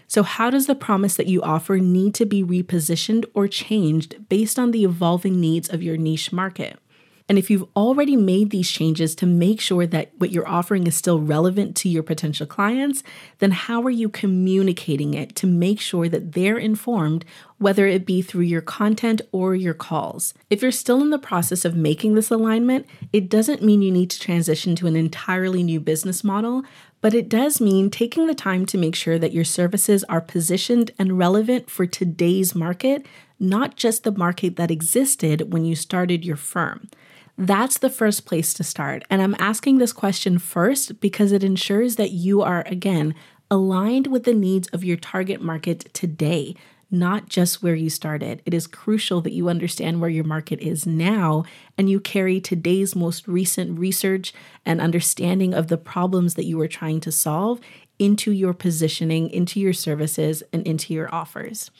So, 0.08 0.24
how 0.24 0.50
does 0.50 0.68
the 0.68 0.76
promise 0.76 1.18
that 1.18 1.28
you 1.28 1.42
offer 1.42 1.78
need 1.78 2.14
to 2.16 2.26
be 2.26 2.44
repositioned 2.44 3.26
or 3.34 3.48
changed 3.48 4.30
based 4.30 4.58
on 4.58 4.72
the 4.72 4.86
evolving 4.86 5.40
needs 5.40 5.70
of 5.70 5.84
your 5.84 5.98
niche 5.98 6.32
market? 6.32 6.80
And 7.30 7.38
if 7.38 7.50
you've 7.50 7.68
already 7.76 8.16
made 8.16 8.52
these 8.52 8.72
changes 8.72 9.14
to 9.16 9.26
make 9.26 9.60
sure 9.60 9.86
that 9.86 10.12
what 10.18 10.32
you're 10.32 10.48
offering 10.48 10.88
is 10.88 10.96
still 10.96 11.20
relevant 11.20 11.76
to 11.78 11.90
your 11.90 12.04
potential 12.04 12.48
clients, 12.48 13.04
then 13.40 13.52
how 13.52 13.82
are 13.82 13.90
you 13.90 14.08
communicating 14.08 15.14
it 15.14 15.36
to 15.36 15.48
make 15.48 15.82
sure 15.82 16.08
that 16.08 16.32
they're 16.32 16.58
informed, 16.58 17.26
whether 17.58 17.86
it 17.86 18.06
be 18.06 18.22
through 18.22 18.44
your 18.44 18.62
content 18.62 19.22
or 19.34 19.56
your 19.56 19.74
calls? 19.74 20.34
If 20.50 20.62
you're 20.62 20.72
still 20.72 21.02
in 21.02 21.10
the 21.10 21.20
process 21.20 21.66
of 21.66 21.76
making 21.76 22.16
this 22.16 22.32
alignment, 22.32 22.86
it 23.12 23.28
doesn't 23.28 23.62
mean 23.62 23.82
you 23.82 23.92
need 23.92 24.10
to 24.12 24.20
transition 24.22 24.78
to 24.78 24.88
an 24.88 24.96
entirely 24.96 25.64
new 25.64 25.82
business 25.82 26.24
model, 26.24 26.64
but 27.02 27.14
it 27.14 27.30
does 27.30 27.62
mean 27.62 27.90
taking 27.90 28.28
the 28.28 28.36
time 28.36 28.66
to 28.66 28.78
make 28.78 28.96
sure 28.96 29.20
that 29.20 29.34
your 29.34 29.44
services 29.44 30.04
are 30.06 30.22
positioned 30.22 30.92
and 30.98 31.18
relevant 31.18 31.70
for 31.70 31.86
today's 31.86 32.56
market, 32.56 33.06
not 33.40 33.76
just 33.76 34.04
the 34.04 34.12
market 34.12 34.56
that 34.56 34.72
existed 34.72 35.54
when 35.54 35.64
you 35.64 35.76
started 35.76 36.26
your 36.26 36.36
firm. 36.36 36.90
That's 37.38 37.78
the 37.78 37.90
first 37.90 38.26
place 38.26 38.54
to 38.56 38.64
start. 38.64 39.04
And 39.10 39.22
I'm 39.22 39.36
asking 39.38 39.78
this 39.78 39.94
question 39.94 40.40
first 40.40 41.00
because 41.00 41.32
it 41.32 41.44
ensures 41.44 41.96
that 41.98 42.12
you 42.12 42.42
are, 42.42 42.64
again, 42.66 43.14
aligned 43.52 44.08
with 44.08 44.24
the 44.24 44.34
needs 44.34 44.68
of 44.70 44.84
your 44.84 44.98
target 44.98 45.42
market 45.42 45.94
today, 45.94 46.56
not 46.90 47.28
just 47.28 47.62
where 47.62 47.76
you 47.76 47.90
started. 47.90 48.42
It 48.46 48.54
is 48.54 48.68
crucial 48.68 49.22
that 49.22 49.34
you 49.34 49.50
understand 49.50 50.00
where 50.00 50.10
your 50.10 50.24
market 50.24 50.60
is 50.62 50.88
now 50.88 51.44
and 51.78 51.90
you 51.90 52.00
carry 52.00 52.40
today's 52.40 52.96
most 52.96 53.28
recent 53.28 53.78
research 53.78 54.34
and 54.66 54.80
understanding 54.80 55.54
of 55.54 55.68
the 55.68 55.78
problems 55.78 56.36
that 56.36 56.46
you 56.46 56.60
are 56.62 56.68
trying 56.68 57.00
to 57.02 57.12
solve 57.12 57.60
into 58.00 58.32
your 58.32 58.54
positioning, 58.54 59.30
into 59.30 59.60
your 59.60 59.74
services, 59.74 60.44
and 60.54 60.66
into 60.68 60.94
your 60.94 61.14
offers. 61.14 61.72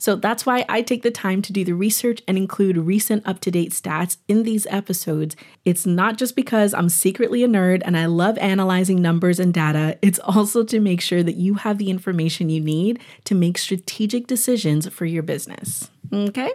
So 0.00 0.16
that's 0.16 0.46
why 0.46 0.64
I 0.66 0.80
take 0.80 1.02
the 1.02 1.10
time 1.10 1.42
to 1.42 1.52
do 1.52 1.62
the 1.62 1.74
research 1.74 2.22
and 2.26 2.38
include 2.38 2.78
recent 2.78 3.28
up 3.28 3.38
to 3.40 3.50
date 3.50 3.72
stats 3.72 4.16
in 4.28 4.44
these 4.44 4.66
episodes. 4.70 5.36
It's 5.66 5.84
not 5.84 6.16
just 6.16 6.34
because 6.34 6.72
I'm 6.72 6.88
secretly 6.88 7.44
a 7.44 7.48
nerd 7.48 7.82
and 7.84 7.98
I 7.98 8.06
love 8.06 8.38
analyzing 8.38 9.02
numbers 9.02 9.38
and 9.38 9.52
data, 9.52 9.98
it's 10.00 10.18
also 10.20 10.64
to 10.64 10.80
make 10.80 11.02
sure 11.02 11.22
that 11.22 11.36
you 11.36 11.54
have 11.54 11.76
the 11.76 11.90
information 11.90 12.48
you 12.48 12.62
need 12.62 12.98
to 13.24 13.34
make 13.34 13.58
strategic 13.58 14.26
decisions 14.26 14.88
for 14.88 15.04
your 15.04 15.22
business. 15.22 15.90
Okay? 16.10 16.50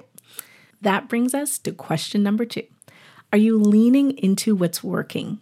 That 0.82 1.08
brings 1.08 1.36
us 1.36 1.60
to 1.60 1.72
question 1.72 2.24
number 2.24 2.46
two 2.46 2.64
Are 3.32 3.38
you 3.38 3.60
leaning 3.60 4.18
into 4.18 4.56
what's 4.56 4.84
working? 4.84 5.40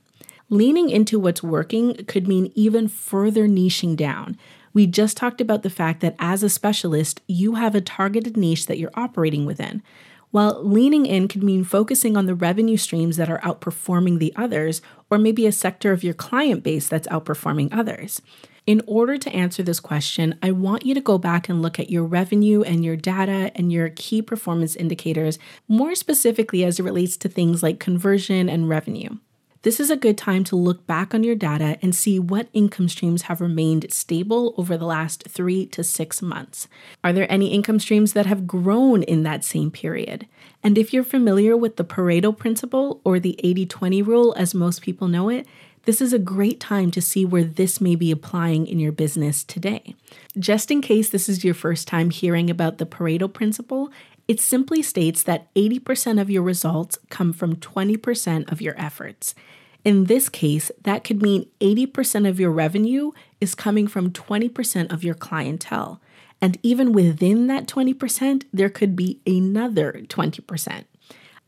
Leaning 0.54 0.92
into 0.92 1.18
what's 1.18 1.42
working 1.42 1.96
could 2.06 2.28
mean 2.28 2.52
even 2.54 2.88
further 2.88 3.48
niching 3.48 3.98
down. 3.98 4.38
We 4.72 4.86
just 4.86 5.18
talked 5.18 5.42
about 5.42 5.64
the 5.64 5.70
fact 5.72 6.00
that 6.02 6.16
as 6.20 6.44
a 6.44 6.48
specialist, 6.48 7.22
you 7.28 7.56
have 7.56 7.74
a 7.74 7.82
targeted 7.82 8.38
niche 8.38 8.68
that 8.68 8.78
you're 8.78 8.92
operating 8.94 9.48
within. 9.48 9.82
While 10.30 10.64
leaning 10.64 11.08
in 11.08 11.28
could 11.28 11.42
mean 11.42 11.64
focusing 11.64 12.16
on 12.16 12.28
the 12.28 12.36
revenue 12.36 12.78
streams 12.78 13.18
that 13.18 13.32
are 13.32 13.40
outperforming 13.40 14.20
the 14.20 14.32
others, 14.36 14.84
or 15.10 15.18
maybe 15.18 15.48
a 15.48 15.52
sector 15.52 15.92
of 15.92 16.04
your 16.04 16.14
client 16.14 16.62
base 16.62 16.88
that's 16.88 17.08
outperforming 17.08 17.70
others. 17.72 18.22
In 18.68 18.84
order 18.86 19.18
to 19.18 19.34
answer 19.34 19.64
this 19.64 19.80
question, 19.80 20.38
I 20.44 20.52
want 20.52 20.86
you 20.86 20.94
to 20.94 21.02
go 21.02 21.18
back 21.18 21.50
and 21.50 21.64
look 21.64 21.80
at 21.80 21.90
your 21.90 22.04
revenue 22.04 22.62
and 22.62 22.86
your 22.86 22.96
data 22.96 23.52
and 23.56 23.74
your 23.74 23.90
key 23.90 24.22
performance 24.22 24.76
indicators, 24.76 25.40
more 25.68 25.96
specifically 25.96 26.64
as 26.64 26.80
it 26.80 26.84
relates 26.84 27.18
to 27.18 27.28
things 27.28 27.64
like 27.64 27.80
conversion 27.80 28.50
and 28.50 28.70
revenue. 28.70 29.18
This 29.64 29.80
is 29.80 29.90
a 29.90 29.96
good 29.96 30.18
time 30.18 30.44
to 30.46 30.58
look 30.58 30.86
back 30.88 31.14
on 31.14 31.24
your 31.24 31.36
data 31.36 31.78
and 31.82 31.96
see 31.96 32.20
what 32.20 32.50
income 32.52 32.90
streams 32.90 33.24
have 33.24 33.40
remained 33.40 33.94
stable 33.94 34.54
over 34.58 34.76
the 34.76 34.86
last 34.86 35.24
three 35.30 35.66
to 35.68 35.86
six 35.86 36.22
months. 36.22 36.68
Are 37.02 37.14
there 37.14 37.32
any 37.32 37.54
income 37.54 37.80
streams 37.80 38.12
that 38.12 38.26
have 38.26 38.46
grown 38.46 39.04
in 39.04 39.24
that 39.24 39.46
same 39.46 39.72
period? 39.72 40.28
And 40.64 40.78
if 40.78 40.92
you're 40.92 41.06
familiar 41.06 41.56
with 41.56 41.78
the 41.78 41.86
Pareto 41.86 42.38
principle 42.38 43.00
or 43.06 43.22
the 43.22 43.40
80 43.42 43.66
20 43.68 44.02
rule, 44.02 44.36
as 44.38 44.54
most 44.54 44.82
people 44.82 45.08
know 45.08 45.30
it, 45.30 45.48
this 45.86 46.02
is 46.02 46.12
a 46.12 46.20
great 46.20 46.60
time 46.60 46.92
to 46.92 47.02
see 47.02 47.24
where 47.24 47.46
this 47.46 47.80
may 47.80 47.96
be 47.96 48.12
applying 48.12 48.68
in 48.68 48.80
your 48.80 48.92
business 48.92 49.46
today. 49.46 49.96
Just 50.38 50.72
in 50.72 50.82
case 50.82 51.10
this 51.10 51.30
is 51.30 51.46
your 51.46 51.54
first 51.54 51.88
time 51.88 52.10
hearing 52.10 52.50
about 52.50 52.80
the 52.80 52.86
Pareto 52.86 53.32
principle, 53.32 53.92
it 54.28 54.40
simply 54.40 54.82
states 54.82 55.24
that 55.24 55.54
80% 55.54 56.22
of 56.22 56.30
your 56.30 56.44
results 56.44 56.98
come 57.10 57.34
from 57.34 57.58
20% 57.58 58.52
of 58.52 58.62
your 58.62 58.80
efforts. 58.80 59.36
In 59.84 60.06
this 60.06 60.30
case, 60.30 60.72
that 60.84 61.04
could 61.04 61.22
mean 61.22 61.48
80% 61.60 62.28
of 62.28 62.40
your 62.40 62.52
revenue 62.52 63.12
is 63.42 63.54
coming 63.54 63.88
from 63.88 64.12
20% 64.12 64.92
of 64.92 65.04
your 65.04 65.16
clientele. 65.16 66.02
And 66.42 66.58
even 66.64 66.94
within 66.94 67.48
that 67.48 67.68
20%, 67.68 68.46
there 68.54 68.70
could 68.70 68.96
be 68.96 69.20
another 69.28 70.04
20%. 70.08 70.86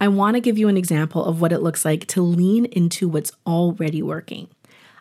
I 0.02 0.10
want 0.10 0.36
to 0.36 0.42
give 0.42 0.58
you 0.58 0.68
an 0.68 0.76
example 0.76 1.24
of 1.24 1.40
what 1.40 1.54
it 1.54 1.62
looks 1.62 1.86
like 1.86 2.06
to 2.08 2.22
lean 2.22 2.66
into 2.66 3.08
what's 3.08 3.32
already 3.48 4.02
working. 4.02 4.50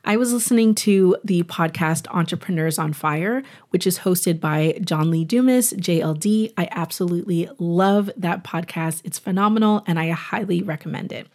I 0.04 0.16
was 0.16 0.32
listening 0.32 0.74
to 0.76 1.16
the 1.24 1.42
podcast 1.44 2.06
Entrepreneurs 2.08 2.78
on 2.78 2.92
Fire, 2.92 3.42
which 3.70 3.86
is 3.86 4.00
hosted 4.00 4.38
by 4.38 4.78
John 4.84 5.10
Lee 5.10 5.24
Dumas, 5.24 5.72
JLD. 5.72 6.52
I 6.58 6.68
absolutely 6.70 7.48
love 7.58 8.10
that 8.16 8.44
podcast. 8.44 9.00
It's 9.04 9.18
phenomenal 9.18 9.82
and 9.86 9.98
I 9.98 10.10
highly 10.10 10.62
recommend 10.62 11.10
it. 11.10 11.26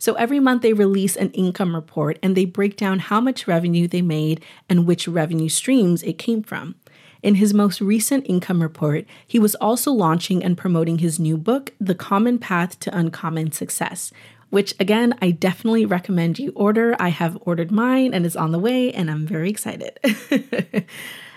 So 0.00 0.14
every 0.14 0.40
month 0.40 0.62
they 0.62 0.72
release 0.72 1.14
an 1.14 1.30
income 1.32 1.74
report 1.74 2.18
and 2.22 2.34
they 2.34 2.46
break 2.46 2.78
down 2.78 3.00
how 3.00 3.20
much 3.20 3.46
revenue 3.46 3.86
they 3.86 4.00
made 4.00 4.42
and 4.66 4.86
which 4.86 5.06
revenue 5.06 5.50
streams 5.50 6.02
it 6.02 6.16
came 6.16 6.42
from. 6.42 6.74
In 7.22 7.34
his 7.34 7.52
most 7.52 7.82
recent 7.82 8.24
income 8.26 8.62
report, 8.62 9.04
he 9.26 9.38
was 9.38 9.54
also 9.56 9.92
launching 9.92 10.42
and 10.42 10.56
promoting 10.56 11.00
his 11.00 11.20
new 11.20 11.36
book, 11.36 11.74
The 11.78 11.94
Common 11.94 12.38
Path 12.38 12.80
to 12.80 12.96
Uncommon 12.96 13.52
Success, 13.52 14.10
which 14.48 14.74
again, 14.80 15.14
I 15.20 15.32
definitely 15.32 15.84
recommend 15.84 16.38
you 16.38 16.52
order. 16.56 16.96
I 16.98 17.10
have 17.10 17.36
ordered 17.42 17.70
mine 17.70 18.14
and 18.14 18.24
it's 18.24 18.36
on 18.36 18.52
the 18.52 18.58
way, 18.58 18.90
and 18.94 19.10
I'm 19.10 19.26
very 19.26 19.50
excited. 19.50 19.98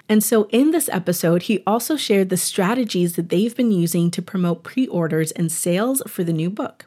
and 0.10 0.24
so, 0.24 0.46
in 0.52 0.72
this 0.72 0.88
episode, 0.88 1.44
he 1.44 1.62
also 1.68 1.98
shared 1.98 2.30
the 2.30 2.38
strategies 2.38 3.18
that 3.18 3.28
they've 3.28 3.56
been 3.56 3.74
using 3.74 4.10
to 4.12 4.22
promote 4.22 4.64
pre 4.64 4.88
orders 4.88 5.32
and 5.34 5.52
sales 5.52 6.02
for 6.08 6.24
the 6.24 6.34
new 6.34 6.50
book. 6.50 6.86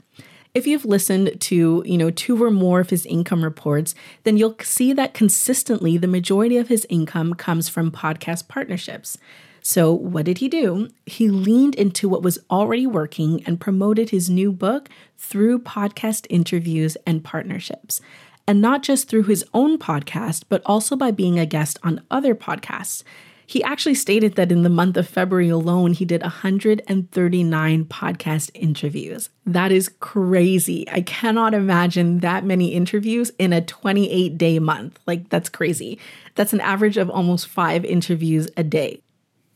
If 0.57 0.67
you've 0.67 0.87
listened 0.87 1.39
to, 1.39 1.83
you 1.85 1.99
know, 1.99 2.11
two 2.11 2.43
or 2.43 2.51
more 2.51 2.81
of 2.81 2.89
his 2.89 3.05
income 3.05 3.45
reports, 3.45 3.95
then 4.23 4.39
you'll 4.39 4.57
see 4.63 4.95
that 4.95 5.13
consistently 5.13 5.99
the 5.99 6.07
majority 6.07 6.57
of 6.57 6.69
his 6.69 6.87
income 6.89 7.35
comes 7.35 7.69
from 7.69 7.91
podcast 7.91 8.49
partnerships. 8.49 9.19
So, 9.61 9.93
what 9.93 10.25
did 10.25 10.39
he 10.39 10.49
do? 10.49 10.89
He 11.05 11.29
leaned 11.29 11.75
into 11.75 12.09
what 12.09 12.23
was 12.23 12.39
already 12.51 12.87
working 12.87 13.45
and 13.45 13.61
promoted 13.61 14.09
his 14.09 14.31
new 14.31 14.51
book 14.51 14.89
through 15.19 15.59
podcast 15.59 16.27
interviews 16.31 16.97
and 17.07 17.23
partnerships. 17.23 18.01
And 18.49 18.63
not 18.63 18.83
just 18.83 19.11
through 19.11 19.25
his 19.25 19.45
own 19.53 19.77
podcast, 19.77 20.45
but 20.49 20.63
also 20.65 20.97
by 20.97 21.11
being 21.11 21.39
a 21.39 21.45
guest 21.45 21.79
on 21.83 22.01
other 22.11 22.35
podcasts. 22.35 23.03
He 23.49 23.63
actually 23.63 23.95
stated 23.95 24.35
that 24.35 24.51
in 24.51 24.63
the 24.63 24.69
month 24.69 24.97
of 24.97 25.09
February 25.09 25.49
alone, 25.49 25.93
he 25.93 26.05
did 26.05 26.23
139 26.23 27.85
podcast 27.85 28.51
interviews. 28.55 29.31
That 29.47 29.71
is 29.71 29.89
crazy. 30.01 30.89
I 30.91 31.01
cannot 31.03 31.55
imagine 31.55 32.19
that 32.21 32.45
many 32.45 32.75
interviews 32.75 33.31
in 33.39 33.53
a 33.53 33.61
28 33.61 34.37
day 34.37 34.59
month. 34.59 34.99
Like, 35.07 35.29
that's 35.29 35.49
crazy. 35.49 35.99
That's 36.35 36.53
an 36.53 36.61
average 36.61 36.97
of 36.97 37.09
almost 37.09 37.47
five 37.47 37.85
interviews 37.85 38.49
a 38.57 38.65
day. 38.65 39.01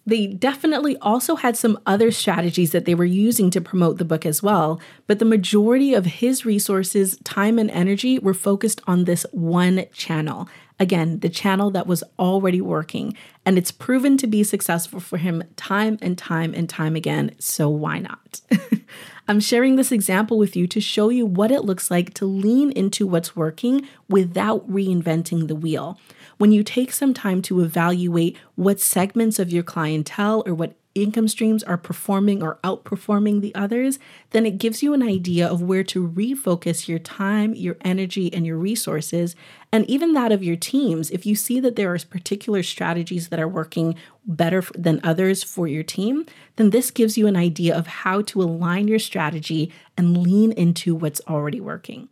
They 0.07 0.27
definitely 0.27 0.97
also 0.99 1.37
had 1.37 1.57
some 1.57 1.79
other 1.87 2.11
strategies 2.11 2.73
that 2.73 2.85
they 2.85 2.95
were 2.95 3.05
using 3.05 3.51
to 3.51 3.61
promote 3.61 3.99
the 3.99 4.05
book 4.05 4.25
as 4.25 4.43
well, 4.43 4.81
but 5.07 5.19
the 5.19 5.25
majority 5.25 5.95
of 5.95 6.07
his 6.07 6.45
resources, 6.47 7.19
time, 7.23 7.59
and 7.59 7.71
energy 7.71 8.19
were 8.19 8.35
focused 8.35 8.81
on 8.87 9.05
this 9.05 9.27
one 9.31 9.85
channel. 9.93 10.49
Again, 10.81 11.21
the 11.21 11.29
channel 11.29 11.71
that 11.73 11.87
was 11.87 12.03
already 12.19 12.61
working, 12.61 13.15
and 13.45 13.59
it's 13.59 13.71
proven 13.71 14.17
to 14.17 14.27
be 14.27 14.43
successful 14.43 14.99
for 14.99 15.19
him 15.19 15.45
time 15.55 15.99
and 16.01 16.17
time 16.17 16.55
and 16.55 16.69
time 16.69 16.97
again, 16.97 17.37
so 17.39 17.69
why 17.69 17.99
not? 17.99 18.41
I'm 19.29 19.41
sharing 19.41 19.77
this 19.77 19.93
example 19.93 20.39
with 20.39 20.57
you 20.57 20.67
to 20.69 20.81
show 20.81 21.11
you 21.11 21.27
what 21.27 21.51
it 21.53 21.67
looks 21.67 21.91
like 21.91 22.15
to 22.15 22.25
lean 22.25 22.73
into 22.73 23.07
what's 23.07 23.37
working 23.37 23.87
without 24.09 24.69
reinventing 24.69 25.47
the 25.47 25.55
wheel 25.55 25.99
when 26.41 26.53
you 26.53 26.65
take 26.65 26.91
some 26.91 27.13
time 27.13 27.43
to 27.43 27.61
evaluate 27.61 28.35
what 28.55 28.81
segments 28.81 29.39
of 29.39 29.53
your 29.53 29.63
clientele 29.63 30.43
or 30.47 30.55
what 30.55 30.75
income 30.95 31.29
streams 31.29 31.63
are 31.63 31.77
performing 31.77 32.43
or 32.43 32.59
outperforming 32.65 33.41
the 33.41 33.55
others, 33.55 33.99
then 34.31 34.45
it 34.45 34.59
gives 34.59 34.83
you 34.83 34.93
an 34.93 35.03
idea 35.03 35.47
of 35.47 35.63
where 35.63 35.85
to 35.85 36.09
refocus 36.09 36.89
your 36.89 36.99
time, 36.99 37.55
your 37.55 37.77
energy, 37.83 38.33
and 38.33 38.45
your 38.45 38.57
resources, 38.57 39.37
and 39.73 39.89
even 39.89 40.15
that 40.15 40.33
of 40.33 40.43
your 40.43 40.57
teams. 40.57 41.11
If 41.11 41.25
you 41.25 41.37
see 41.37 41.61
that 41.61 41.77
there 41.77 41.95
are 41.95 41.99
particular 41.99 42.63
strategies 42.63 43.29
that 43.29 43.41
are 43.41 43.49
working 43.49 43.95
better 44.27 44.63
than 44.75 45.01
others 45.05 45.43
for 45.45 45.69
your 45.69 45.85
team, 45.85 46.27
then 46.57 46.71
this 46.71 46.91
gives 46.91 47.17
you 47.17 47.27
an 47.27 47.37
idea 47.37 47.77
of 47.77 47.87
how 47.87 48.23
to 48.23 48.43
align 48.43 48.89
your 48.89 48.99
strategy 48.99 49.73
and 49.97 50.17
lean 50.17 50.53
into 50.53 50.95
what's 50.95 51.21
already 51.29 51.61
working. 51.61 52.09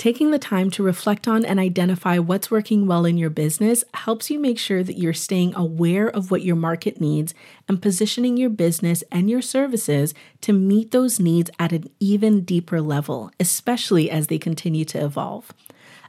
Taking 0.00 0.30
the 0.30 0.38
time 0.38 0.70
to 0.70 0.82
reflect 0.82 1.28
on 1.28 1.44
and 1.44 1.60
identify 1.60 2.16
what's 2.16 2.50
working 2.50 2.86
well 2.86 3.04
in 3.04 3.18
your 3.18 3.28
business 3.28 3.84
helps 3.92 4.30
you 4.30 4.38
make 4.38 4.58
sure 4.58 4.82
that 4.82 4.96
you're 4.96 5.12
staying 5.12 5.54
aware 5.54 6.08
of 6.08 6.30
what 6.30 6.40
your 6.40 6.56
market 6.56 7.02
needs 7.02 7.34
and 7.68 7.82
positioning 7.82 8.38
your 8.38 8.48
business 8.48 9.04
and 9.12 9.28
your 9.28 9.42
services 9.42 10.14
to 10.40 10.54
meet 10.54 10.90
those 10.90 11.20
needs 11.20 11.50
at 11.58 11.72
an 11.72 11.90
even 12.00 12.46
deeper 12.46 12.80
level, 12.80 13.30
especially 13.38 14.10
as 14.10 14.28
they 14.28 14.38
continue 14.38 14.86
to 14.86 15.04
evolve. 15.04 15.52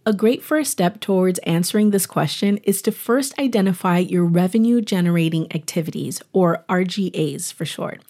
A 0.05 0.13
great 0.13 0.41
first 0.41 0.71
step 0.71 1.01
towards 1.01 1.39
answering 1.39 1.89
this 1.89 2.05
question 2.05 2.59
is 2.59 2.81
to 2.83 2.93
first 2.93 3.37
identify 3.37 3.97
your 3.97 4.23
revenue 4.23 4.79
generating 4.79 5.53
activities, 5.53 6.21
or 6.31 6.63
RGAs 6.69 7.51
for 7.51 7.65
short. 7.65 8.01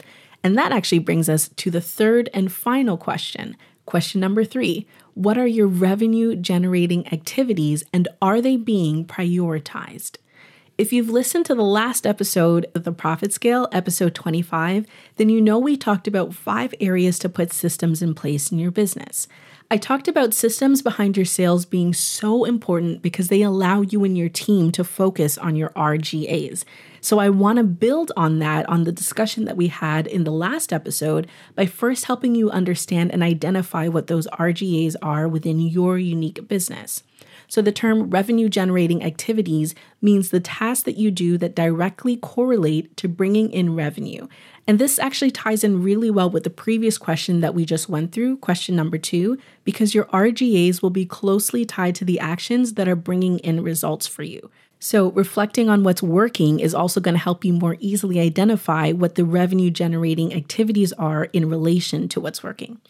And 0.44 0.56
that 0.60 0.72
actually 0.72 1.00
brings 1.00 1.28
us 1.28 1.50
to 1.56 1.72
the 1.72 1.82
third 1.82 2.30
and 2.36 2.52
final 2.52 2.98
question. 2.98 3.58
Question 3.86 4.22
number 4.22 4.44
three 4.44 4.88
what 5.14 5.38
are 5.38 5.48
your 5.48 5.68
revenue 5.68 6.36
generating 6.36 7.12
activities 7.12 7.84
and 7.92 8.08
are 8.22 8.40
they 8.40 8.56
being 8.56 9.06
prioritized? 9.06 10.18
If 10.78 10.94
you've 10.94 11.10
listened 11.10 11.46
to 11.48 11.56
the 11.56 11.64
last 11.64 12.08
episode 12.08 12.66
of 12.74 12.86
the 12.86 12.94
Profit 12.94 13.34
Scale, 13.34 13.68
episode 13.72 14.16
25, 14.16 14.86
then 15.18 15.30
you 15.30 15.42
know 15.42 15.60
we 15.60 15.76
talked 15.78 16.08
about 16.08 16.34
five 16.34 16.74
areas 16.80 17.20
to 17.20 17.30
put 17.30 17.54
systems 17.54 18.02
in 18.02 18.16
place 18.16 18.52
in 18.52 18.58
your 18.58 18.72
business. 18.72 19.28
I 19.72 19.78
talked 19.78 20.10
about 20.10 20.34
systems 20.34 20.82
behind 20.82 21.16
your 21.16 21.26
sales 21.26 21.64
being 21.64 21.94
so 21.94 22.44
important 22.44 23.02
because 23.02 23.30
they 23.30 23.42
allow 23.42 23.80
you 23.80 24.04
and 24.04 24.18
your 24.18 24.28
team 24.28 24.70
to 24.74 24.84
focus 24.84 25.38
on 25.38 25.56
your 25.56 25.70
RGAs. 25.70 26.66
So 27.00 27.20
I 27.20 27.30
want 27.30 27.56
to 27.56 27.64
build 27.64 28.12
on 28.18 28.40
that, 28.40 28.68
on 28.68 28.84
the 28.84 28.92
discussion 28.92 29.46
that 29.46 29.56
we 29.56 29.70
had 29.70 30.08
in 30.08 30.26
the 30.26 30.32
last 30.32 30.74
episode, 30.74 31.26
by 31.56 31.68
first 31.68 32.04
helping 32.04 32.36
you 32.36 32.52
understand 32.52 33.14
and 33.14 33.24
identify 33.24 33.88
what 33.88 34.08
those 34.08 34.28
RGAs 34.28 34.98
are 35.02 35.26
within 35.26 35.62
your 35.62 35.98
unique 35.98 36.50
business. 36.50 37.04
So, 37.48 37.62
the 37.62 37.72
term 37.72 38.10
revenue 38.10 38.50
generating 38.50 39.04
activities 39.04 39.74
means 40.02 40.30
the 40.30 40.40
tasks 40.40 40.84
that 40.84 40.98
you 40.98 41.12
do 41.12 41.38
that 41.38 41.56
directly 41.56 42.18
correlate 42.18 42.96
to 42.98 43.08
bringing 43.08 43.52
in 43.52 43.76
revenue. 43.76 44.28
And 44.68 44.80
this 44.80 45.00
actually 45.00 45.32
ties 45.32 45.64
in 45.64 45.84
really 45.84 46.12
well 46.12 46.30
with 46.30 46.44
the 46.44 46.50
previous 46.50 46.98
question 46.98 47.42
that 47.42 47.56
we 47.56 47.66
just 47.66 47.90
went 47.90 48.12
through, 48.12 48.38
question 48.38 48.76
number 48.76 48.98
two, 48.98 49.38
because 49.64 49.96
your 49.96 50.06
RGAs 50.06 50.82
will 50.82 50.92
be 50.92 51.06
closely 51.06 51.66
tied 51.66 51.96
to 51.96 52.06
the 52.06 52.20
actions 52.20 52.74
that 52.74 52.88
are 52.88 52.96
bringing 52.96 53.40
in 53.40 53.64
results 53.64 54.08
for 54.08 54.24
you. 54.24 54.50
So, 54.84 55.12
reflecting 55.12 55.70
on 55.70 55.84
what's 55.84 56.02
working 56.02 56.60
is 56.60 56.74
also 56.74 57.00
going 57.00 57.14
to 57.14 57.20
help 57.20 57.46
you 57.46 57.54
more 57.54 57.78
easily 57.80 58.20
identify 58.20 58.92
what 58.92 59.14
the 59.14 59.26
revenue 59.26 59.70
generating 59.70 60.34
activities 60.34 60.92
are 60.94 61.26
in 61.26 61.48
relation 61.50 62.08
to 62.10 62.20
what's 62.20 62.42
working. 62.42 62.82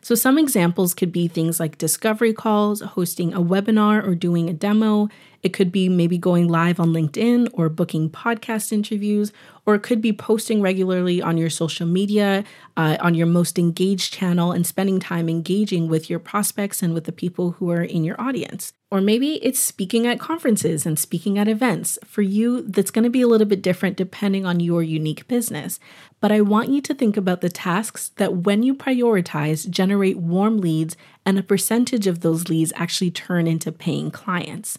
So, 0.00 0.16
some 0.16 0.38
examples 0.38 0.92
could 0.92 1.12
be 1.12 1.28
things 1.28 1.60
like 1.60 1.78
discovery 1.78 2.32
calls, 2.32 2.80
hosting 2.80 3.32
a 3.32 3.40
webinar, 3.40 4.04
or 4.04 4.16
doing 4.16 4.50
a 4.50 4.52
demo. 4.52 5.08
It 5.46 5.52
could 5.52 5.70
be 5.70 5.88
maybe 5.88 6.18
going 6.18 6.48
live 6.48 6.80
on 6.80 6.92
LinkedIn 6.92 7.50
or 7.52 7.68
booking 7.68 8.10
podcast 8.10 8.72
interviews, 8.72 9.32
or 9.64 9.76
it 9.76 9.84
could 9.84 10.02
be 10.02 10.12
posting 10.12 10.60
regularly 10.60 11.22
on 11.22 11.38
your 11.38 11.50
social 11.50 11.86
media, 11.86 12.42
uh, 12.76 12.96
on 12.98 13.14
your 13.14 13.28
most 13.28 13.56
engaged 13.56 14.12
channel, 14.12 14.50
and 14.50 14.66
spending 14.66 14.98
time 14.98 15.28
engaging 15.28 15.88
with 15.88 16.10
your 16.10 16.18
prospects 16.18 16.82
and 16.82 16.94
with 16.94 17.04
the 17.04 17.12
people 17.12 17.52
who 17.52 17.70
are 17.70 17.84
in 17.84 18.02
your 18.02 18.20
audience. 18.20 18.72
Or 18.90 19.00
maybe 19.00 19.34
it's 19.34 19.60
speaking 19.60 20.04
at 20.04 20.18
conferences 20.18 20.84
and 20.84 20.98
speaking 20.98 21.38
at 21.38 21.46
events. 21.46 21.96
For 22.04 22.22
you, 22.22 22.62
that's 22.62 22.90
going 22.90 23.04
to 23.04 23.10
be 23.10 23.22
a 23.22 23.28
little 23.28 23.46
bit 23.46 23.62
different 23.62 23.96
depending 23.96 24.44
on 24.44 24.58
your 24.58 24.82
unique 24.82 25.28
business. 25.28 25.78
But 26.20 26.32
I 26.32 26.40
want 26.40 26.70
you 26.70 26.80
to 26.80 26.94
think 26.94 27.16
about 27.16 27.40
the 27.40 27.48
tasks 27.48 28.10
that, 28.16 28.38
when 28.38 28.64
you 28.64 28.74
prioritize, 28.74 29.70
generate 29.70 30.18
warm 30.18 30.58
leads 30.58 30.96
and 31.24 31.38
a 31.38 31.44
percentage 31.44 32.08
of 32.08 32.22
those 32.22 32.48
leads 32.48 32.72
actually 32.74 33.12
turn 33.12 33.46
into 33.46 33.70
paying 33.70 34.10
clients. 34.10 34.76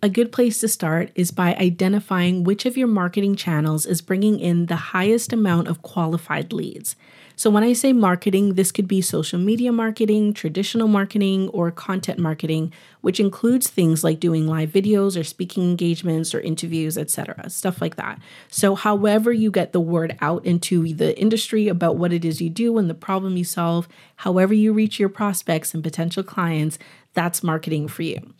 A 0.00 0.08
good 0.08 0.30
place 0.30 0.60
to 0.60 0.68
start 0.68 1.10
is 1.16 1.32
by 1.32 1.56
identifying 1.56 2.44
which 2.44 2.66
of 2.66 2.76
your 2.76 2.86
marketing 2.86 3.34
channels 3.34 3.84
is 3.84 4.00
bringing 4.00 4.38
in 4.38 4.66
the 4.66 4.76
highest 4.76 5.32
amount 5.32 5.66
of 5.66 5.82
qualified 5.82 6.52
leads. 6.52 6.94
So, 7.34 7.50
when 7.50 7.64
I 7.64 7.72
say 7.72 7.92
marketing, 7.92 8.54
this 8.54 8.70
could 8.70 8.86
be 8.86 9.00
social 9.00 9.40
media 9.40 9.72
marketing, 9.72 10.34
traditional 10.34 10.86
marketing, 10.86 11.48
or 11.48 11.72
content 11.72 12.20
marketing, 12.20 12.72
which 13.00 13.18
includes 13.18 13.68
things 13.68 14.04
like 14.04 14.20
doing 14.20 14.46
live 14.46 14.70
videos 14.70 15.18
or 15.18 15.24
speaking 15.24 15.64
engagements 15.64 16.32
or 16.32 16.40
interviews, 16.40 16.96
etc., 16.96 17.50
stuff 17.50 17.80
like 17.80 17.96
that. 17.96 18.20
So, 18.50 18.76
however 18.76 19.32
you 19.32 19.50
get 19.50 19.72
the 19.72 19.80
word 19.80 20.16
out 20.20 20.46
into 20.46 20.94
the 20.94 21.18
industry 21.18 21.66
about 21.66 21.96
what 21.96 22.12
it 22.12 22.24
is 22.24 22.40
you 22.40 22.50
do 22.50 22.78
and 22.78 22.88
the 22.88 22.94
problem 22.94 23.36
you 23.36 23.44
solve, 23.44 23.88
however 24.14 24.54
you 24.54 24.72
reach 24.72 25.00
your 25.00 25.08
prospects 25.08 25.74
and 25.74 25.82
potential 25.82 26.22
clients, 26.22 26.78
that's 27.14 27.42
marketing 27.42 27.88
for 27.88 28.02
you. 28.02 28.32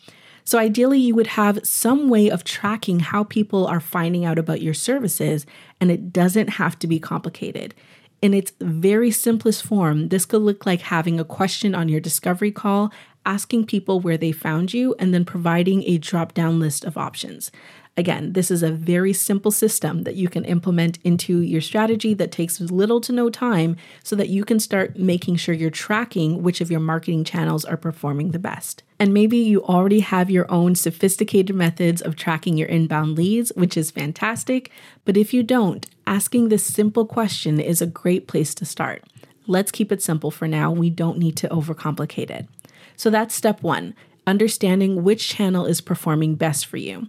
So, 0.49 0.59
ideally, 0.59 0.99
you 0.99 1.15
would 1.15 1.27
have 1.27 1.61
some 1.63 2.09
way 2.09 2.31
of 2.31 2.43
tracking 2.43 3.01
how 3.01 3.25
people 3.25 3.67
are 3.67 3.81
finding 3.81 4.25
out 4.25 4.39
about 4.39 4.63
your 4.63 4.73
services, 4.73 5.45
and 5.79 5.91
it 5.91 6.11
doesn't 6.11 6.49
have 6.49 6.79
to 6.79 6.87
be 6.87 6.99
complicated. 6.99 7.75
In 8.23 8.33
its 8.33 8.55
very 8.59 9.11
simplest 9.11 9.63
form, 9.63 10.09
this 10.09 10.25
could 10.25 10.41
look 10.41 10.65
like 10.65 10.81
having 10.81 11.21
a 11.21 11.25
question 11.25 11.75
on 11.75 11.91
your 11.91 12.01
discovery 12.01 12.51
call, 12.51 12.91
asking 13.27 13.67
people 13.67 14.01
where 14.01 14.17
they 14.17 14.33
found 14.33 14.73
you, 14.73 14.95
and 14.99 15.13
then 15.13 15.27
providing 15.27 15.85
a 15.85 15.99
drop 15.99 16.33
down 16.33 16.59
list 16.59 16.83
of 16.83 16.97
options. 16.97 17.51
Again, 17.99 18.35
this 18.35 18.53
is 18.53 18.63
a 18.63 18.71
very 18.71 19.13
simple 19.13 19.51
system 19.51 20.05
that 20.05 20.15
you 20.15 20.29
can 20.29 20.45
implement 20.45 21.01
into 21.03 21.41
your 21.41 21.61
strategy 21.61 22.15
that 22.15 22.31
takes 22.31 22.61
little 22.61 23.01
to 23.01 23.11
no 23.11 23.29
time 23.29 23.77
so 24.05 24.15
that 24.15 24.29
you 24.29 24.45
can 24.45 24.61
start 24.61 24.97
making 24.97 25.35
sure 25.35 25.53
you're 25.53 25.69
tracking 25.69 26.45
which 26.45 26.61
of 26.61 26.71
your 26.71 26.79
marketing 26.79 27.25
channels 27.25 27.65
are 27.65 27.77
performing 27.77 28.31
the 28.31 28.39
best. 28.39 28.85
And 29.01 29.13
maybe 29.13 29.37
you 29.37 29.65
already 29.65 29.99
have 29.99 30.31
your 30.31 30.49
own 30.49 30.77
sophisticated 30.77 31.57
methods 31.57 32.01
of 32.01 32.15
tracking 32.15 32.57
your 32.57 32.69
inbound 32.69 33.17
leads, 33.17 33.51
which 33.57 33.77
is 33.77 33.91
fantastic. 33.91 34.71
But 35.05 35.17
if 35.17 35.35
you 35.35 35.43
don't, 35.43 35.85
asking 36.07 36.51
this 36.51 36.65
simple 36.65 37.05
question 37.05 37.59
is 37.59 37.83
a 37.83 37.87
great 37.87 38.29
place 38.29 38.55
to 38.55 38.65
start. 38.65 39.03
Let's 39.49 39.73
keep 39.73 39.91
it 39.91 40.05
simple 40.05 40.31
for 40.31 40.47
now. 40.47 40.71
We 40.71 40.89
don't 40.89 41.19
need 41.19 41.37
to 41.39 41.49
overcomplicate 41.49 42.31
it. 42.31 42.47
So 42.95 43.11
that's 43.11 43.35
step 43.35 43.61
one 43.61 43.97
understanding 44.25 45.03
which 45.03 45.27
channel 45.27 45.65
is 45.65 45.81
performing 45.81 46.35
best 46.35 46.67
for 46.67 46.77
you. 46.77 47.09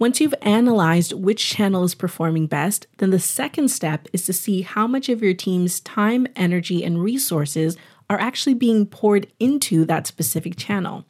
Once 0.00 0.18
you've 0.18 0.34
analyzed 0.40 1.12
which 1.12 1.46
channel 1.46 1.84
is 1.84 1.94
performing 1.94 2.46
best, 2.46 2.86
then 2.96 3.10
the 3.10 3.18
second 3.20 3.68
step 3.68 4.08
is 4.14 4.24
to 4.24 4.32
see 4.32 4.62
how 4.62 4.86
much 4.86 5.10
of 5.10 5.22
your 5.22 5.34
team's 5.34 5.78
time, 5.80 6.26
energy, 6.34 6.82
and 6.82 7.02
resources 7.02 7.76
are 8.08 8.18
actually 8.18 8.54
being 8.54 8.86
poured 8.86 9.26
into 9.38 9.84
that 9.84 10.06
specific 10.06 10.56
channel. 10.56 11.04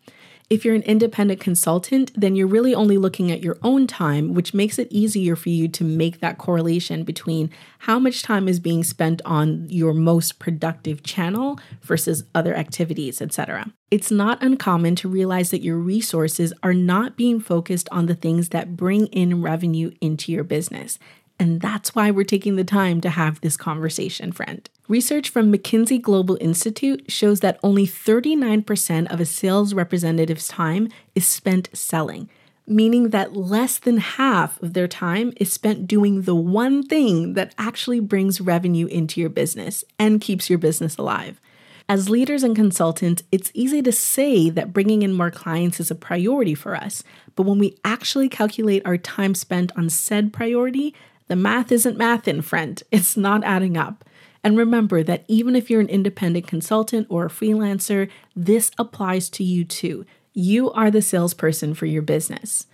If 0.51 0.65
you're 0.65 0.75
an 0.75 0.83
independent 0.83 1.39
consultant, 1.39 2.11
then 2.21 2.35
you're 2.35 2.49
really 2.49 2.75
only 2.75 2.99
looking 2.99 3.31
at 3.31 3.41
your 3.41 3.57
own 3.63 3.87
time, 3.87 4.35
which 4.35 4.53
makes 4.53 4.81
it 4.81 4.89
easier 4.91 5.37
for 5.37 5.49
you 5.49 5.69
to 5.69 5.85
make 5.85 6.19
that 6.19 6.39
correlation 6.39 7.05
between 7.05 7.51
how 7.79 8.01
much 8.01 8.25
time 8.25 8.49
is 8.49 8.59
being 8.59 8.83
spent 8.83 9.23
on 9.25 9.69
your 9.69 9.95
most 9.95 10.41
productive 10.41 11.05
channel 11.05 11.61
versus 11.83 12.25
other 12.35 12.53
activities, 12.57 13.23
etc. 13.23 13.73
It's 13.93 14.11
not 14.11 14.43
uncommon 14.43 14.97
to 14.97 15.09
realize 15.09 15.53
that 15.53 15.63
your 15.63 15.77
resources 15.77 16.53
are 16.65 16.75
not 16.75 17.17
being 17.17 17.39
focused 17.39 17.89
on 17.93 18.07
the 18.07 18.17
things 18.17 18.49
that 18.49 18.77
bring 18.77 19.07
in 19.07 19.43
revenue 19.43 19.93
into 20.01 20.33
your 20.33 20.43
business. 20.43 20.99
And 21.41 21.63
that's 21.63 21.95
why 21.95 22.11
we're 22.11 22.25
taking 22.25 22.57
the 22.57 22.65
time 22.65 23.01
to 23.01 23.09
have 23.09 23.41
this 23.41 23.57
conversation, 23.57 24.31
friend. 24.31 24.69
Research 24.89 25.31
from 25.31 25.51
McKinsey 25.51 26.01
Global 26.01 26.37
Institute 26.39 27.11
shows 27.11 27.41
that 27.41 27.59
only 27.63 27.87
39% 27.87 29.11
of 29.11 29.21
a 29.21 29.25
sales 29.25 29.73
representative's 29.73 30.49
time 30.49 30.89
is 31.15 31.27
spent 31.27 31.71
selling, 31.73 32.29
meaning 32.67 33.09
that 33.09 33.35
less 33.35 33.79
than 33.79 33.97
half 33.97 34.63
of 34.63 34.75
their 34.75 34.87
time 34.87 35.33
is 35.37 35.51
spent 35.51 35.87
doing 35.87 36.23
the 36.23 36.35
one 36.35 36.83
thing 36.83 37.33
that 37.33 37.55
actually 37.57 38.01
brings 38.01 38.43
revenue 38.43 38.87
into 38.89 39.19
your 39.19 39.31
business 39.31 39.83
and 39.99 40.21
keeps 40.21 40.51
your 40.51 40.59
business 40.59 40.99
alive. 40.99 41.41
As 41.89 42.11
leaders 42.11 42.43
and 42.43 42.55
consultants, 42.55 43.23
it's 43.33 43.51
easy 43.55 43.81
to 43.83 43.91
say 43.91 44.51
that 44.51 44.75
bringing 44.75 45.03
in 45.03 45.15
more 45.15 45.31
clients 45.31 45.81
is 45.81 45.91
a 45.91 45.97
priority 45.97 46.55
for 46.55 46.77
us, 46.77 47.03
but 47.35 47.45
when 47.45 47.59
we 47.59 47.79
actually 47.85 48.29
calculate 48.29 48.83
our 48.85 48.99
time 48.99 49.35
spent 49.35 49.73
on 49.77 49.89
said 49.89 50.33
priority, 50.33 50.95
the 51.31 51.37
math 51.37 51.71
isn't 51.71 51.97
mathin', 51.97 52.43
friend. 52.43 52.83
It's 52.91 53.17
not 53.17 53.45
adding 53.45 53.77
up. 53.77 54.05
And 54.43 54.59
remember 54.59 55.05
that 55.05 55.25
even 55.29 55.55
if 55.55 55.71
you're 55.71 55.81
an 55.81 55.89
independent 55.89 56.49
consultant 56.49 57.07
or 57.09 57.27
a 57.27 57.31
freelancer, 57.31 58.11
this 58.35 58.73
applies 58.77 59.31
to 59.31 59.45
you 59.45 59.65
too. 59.65 60.05
You 60.35 60.73
are 60.73 60.91
the 60.91 61.01
salesperson 61.01 61.75
for 61.75 61.87
your 61.87 62.03
business. 62.03 62.67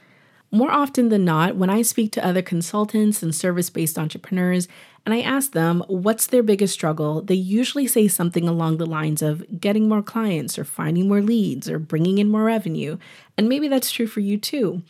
More 0.51 0.71
often 0.71 1.11
than 1.11 1.23
not, 1.23 1.57
when 1.57 1.69
I 1.69 1.83
speak 1.83 2.13
to 2.13 2.25
other 2.25 2.41
consultants 2.41 3.23
and 3.23 3.35
service 3.35 3.69
based 3.69 3.99
entrepreneurs 3.99 4.69
and 5.05 5.13
I 5.13 5.21
ask 5.21 5.53
them 5.53 5.85
what's 5.87 6.27
their 6.27 6.43
biggest 6.43 6.73
struggle, 6.73 7.21
they 7.21 7.35
usually 7.35 7.87
say 7.87 8.09
something 8.09 8.49
along 8.49 8.79
the 8.79 8.87
lines 8.87 9.21
of 9.21 9.45
getting 9.61 9.87
more 9.87 10.03
clients 10.03 10.59
or 10.59 10.65
finding 10.65 11.09
more 11.09 11.21
leads 11.21 11.69
or 11.69 11.79
bringing 11.79 12.17
in 12.17 12.31
more 12.31 12.45
revenue. 12.45 12.97
And 13.37 13.51
maybe 13.51 13.69
that's 13.69 13.91
true 13.91 14.07
for 14.07 14.21
you 14.21 14.39
too. 14.39 14.83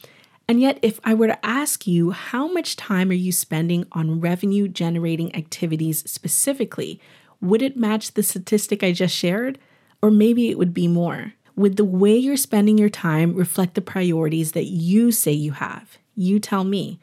And 0.49 0.61
yet, 0.61 0.79
if 0.81 1.01
I 1.03 1.13
were 1.13 1.27
to 1.27 1.45
ask 1.45 1.87
you, 1.87 2.13
how 2.13 2.47
much 2.47 2.77
time 2.77 3.11
are 3.11 3.15
you 3.15 3.33
spending 3.33 3.85
on 3.93 4.21
revenue 4.21 4.69
generating 4.69 5.35
activities 5.35 6.09
specifically? 6.09 7.01
Would 7.41 7.63
it 7.63 7.77
match 7.77 8.15
the 8.15 8.23
statistic 8.23 8.85
I 8.85 8.93
just 8.93 9.15
shared? 9.15 9.59
Or 10.01 10.11
maybe 10.11 10.49
it 10.49 10.59
would 10.59 10.73
be 10.73 10.87
more. 10.87 11.33
Would 11.57 11.77
the 11.77 11.85
way 11.85 12.17
you're 12.17 12.37
spending 12.37 12.79
your 12.79 12.91
time 12.91 13.35
reflect 13.35 13.75
the 13.75 13.81
priorities 13.81 14.53
that 14.53 14.67
you 14.67 15.11
say 15.11 15.33
you 15.33 15.53
have? 15.53 15.99
You 16.15 16.39
tell 16.39 16.65
me. 16.65 17.01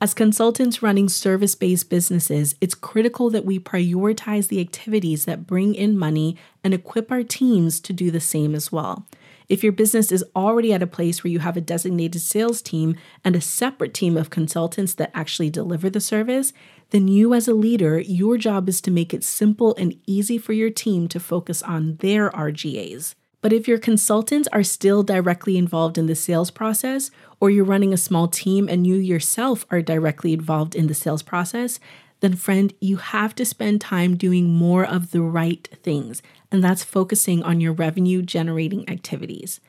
As 0.00 0.12
consultants 0.12 0.82
running 0.82 1.08
service 1.08 1.54
based 1.54 1.88
businesses, 1.88 2.54
it's 2.60 2.74
critical 2.74 3.30
that 3.30 3.46
we 3.46 3.58
prioritize 3.58 4.48
the 4.48 4.60
activities 4.60 5.24
that 5.24 5.46
bring 5.46 5.74
in 5.74 5.98
money 5.98 6.36
and 6.62 6.74
equip 6.74 7.10
our 7.10 7.22
teams 7.22 7.80
to 7.80 7.94
do 7.94 8.10
the 8.10 8.20
same 8.20 8.54
as 8.54 8.70
well. 8.70 9.06
If 9.48 9.62
your 9.62 9.72
business 9.72 10.10
is 10.10 10.24
already 10.34 10.72
at 10.72 10.82
a 10.82 10.88
place 10.88 11.22
where 11.22 11.30
you 11.30 11.38
have 11.38 11.56
a 11.56 11.60
designated 11.60 12.20
sales 12.20 12.60
team 12.60 12.96
and 13.24 13.36
a 13.36 13.40
separate 13.40 13.94
team 13.94 14.16
of 14.16 14.30
consultants 14.30 14.94
that 14.94 15.12
actually 15.14 15.50
deliver 15.50 15.88
the 15.88 16.00
service, 16.00 16.52
then 16.90 17.06
you 17.06 17.32
as 17.32 17.46
a 17.46 17.54
leader, 17.54 18.00
your 18.00 18.36
job 18.36 18.68
is 18.68 18.80
to 18.80 18.90
make 18.90 19.14
it 19.14 19.22
simple 19.22 19.74
and 19.76 19.98
easy 20.06 20.38
for 20.38 20.52
your 20.52 20.70
team 20.70 21.06
to 21.08 21.20
focus 21.20 21.62
on 21.62 21.96
their 21.96 22.30
RGAs. 22.30 23.14
But 23.40 23.52
if 23.52 23.68
your 23.68 23.78
consultants 23.78 24.48
are 24.52 24.64
still 24.64 25.04
directly 25.04 25.56
involved 25.56 25.98
in 25.98 26.06
the 26.06 26.16
sales 26.16 26.50
process, 26.50 27.12
or 27.38 27.48
you're 27.48 27.64
running 27.64 27.92
a 27.92 27.98
small 27.98 28.26
team 28.26 28.68
and 28.68 28.86
you 28.86 28.96
yourself 28.96 29.64
are 29.70 29.82
directly 29.82 30.32
involved 30.32 30.74
in 30.74 30.88
the 30.88 30.94
sales 30.94 31.22
process, 31.22 31.78
then 32.20 32.34
friend, 32.34 32.72
you 32.80 32.96
have 32.96 33.34
to 33.34 33.44
spend 33.44 33.80
time 33.80 34.16
doing 34.16 34.48
more 34.48 34.84
of 34.84 35.10
the 35.10 35.20
right 35.20 35.68
things, 35.82 36.22
and 36.50 36.62
that's 36.62 36.84
focusing 36.84 37.42
on 37.42 37.60
your 37.60 37.72
revenue 37.72 38.22
generating 38.22 38.88
activities. 38.88 39.60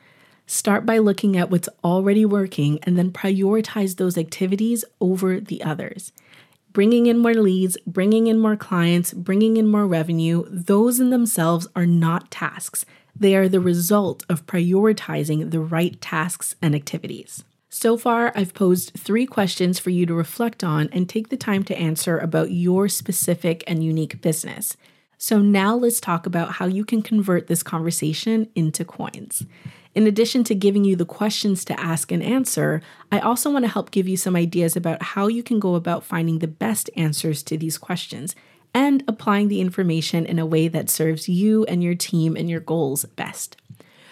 Start 0.46 0.86
by 0.86 0.98
looking 0.98 1.36
at 1.36 1.50
what's 1.50 1.68
already 1.84 2.24
working 2.24 2.78
and 2.84 2.96
then 2.96 3.12
prioritize 3.12 3.96
those 3.96 4.16
activities 4.16 4.84
over 5.00 5.40
the 5.40 5.62
others. 5.62 6.12
Bringing 6.72 7.06
in 7.06 7.18
more 7.18 7.34
leads, 7.34 7.76
bringing 7.86 8.28
in 8.28 8.38
more 8.38 8.56
clients, 8.56 9.12
bringing 9.12 9.56
in 9.56 9.68
more 9.68 9.86
revenue, 9.86 10.44
those 10.48 11.00
in 11.00 11.10
themselves 11.10 11.66
are 11.74 11.86
not 11.86 12.30
tasks. 12.30 12.86
They 13.14 13.34
are 13.36 13.48
the 13.48 13.60
result 13.60 14.24
of 14.28 14.46
prioritizing 14.46 15.50
the 15.50 15.60
right 15.60 16.00
tasks 16.00 16.54
and 16.62 16.74
activities. 16.74 17.44
So 17.68 17.98
far, 17.98 18.32
I've 18.34 18.54
posed 18.54 18.92
three 18.94 19.26
questions 19.26 19.78
for 19.78 19.90
you 19.90 20.06
to 20.06 20.14
reflect 20.14 20.64
on 20.64 20.88
and 20.92 21.08
take 21.08 21.28
the 21.28 21.36
time 21.36 21.64
to 21.64 21.76
answer 21.76 22.16
about 22.18 22.50
your 22.50 22.88
specific 22.88 23.62
and 23.66 23.84
unique 23.84 24.22
business. 24.22 24.76
So, 25.20 25.40
now 25.40 25.74
let's 25.74 25.98
talk 25.98 26.26
about 26.26 26.52
how 26.52 26.66
you 26.66 26.84
can 26.84 27.02
convert 27.02 27.48
this 27.48 27.64
conversation 27.64 28.48
into 28.54 28.84
coins. 28.84 29.44
In 29.92 30.06
addition 30.06 30.44
to 30.44 30.54
giving 30.54 30.84
you 30.84 30.94
the 30.94 31.04
questions 31.04 31.64
to 31.64 31.80
ask 31.80 32.12
and 32.12 32.22
answer, 32.22 32.80
I 33.10 33.18
also 33.18 33.50
want 33.50 33.64
to 33.64 33.70
help 33.70 33.90
give 33.90 34.06
you 34.06 34.16
some 34.16 34.36
ideas 34.36 34.76
about 34.76 35.02
how 35.02 35.26
you 35.26 35.42
can 35.42 35.58
go 35.58 35.74
about 35.74 36.04
finding 36.04 36.38
the 36.38 36.46
best 36.46 36.88
answers 36.94 37.42
to 37.42 37.58
these 37.58 37.78
questions 37.78 38.36
and 38.72 39.02
applying 39.08 39.48
the 39.48 39.60
information 39.60 40.24
in 40.24 40.38
a 40.38 40.46
way 40.46 40.68
that 40.68 40.88
serves 40.88 41.28
you 41.28 41.64
and 41.64 41.82
your 41.82 41.96
team 41.96 42.36
and 42.36 42.48
your 42.48 42.60
goals 42.60 43.04
best. 43.16 43.56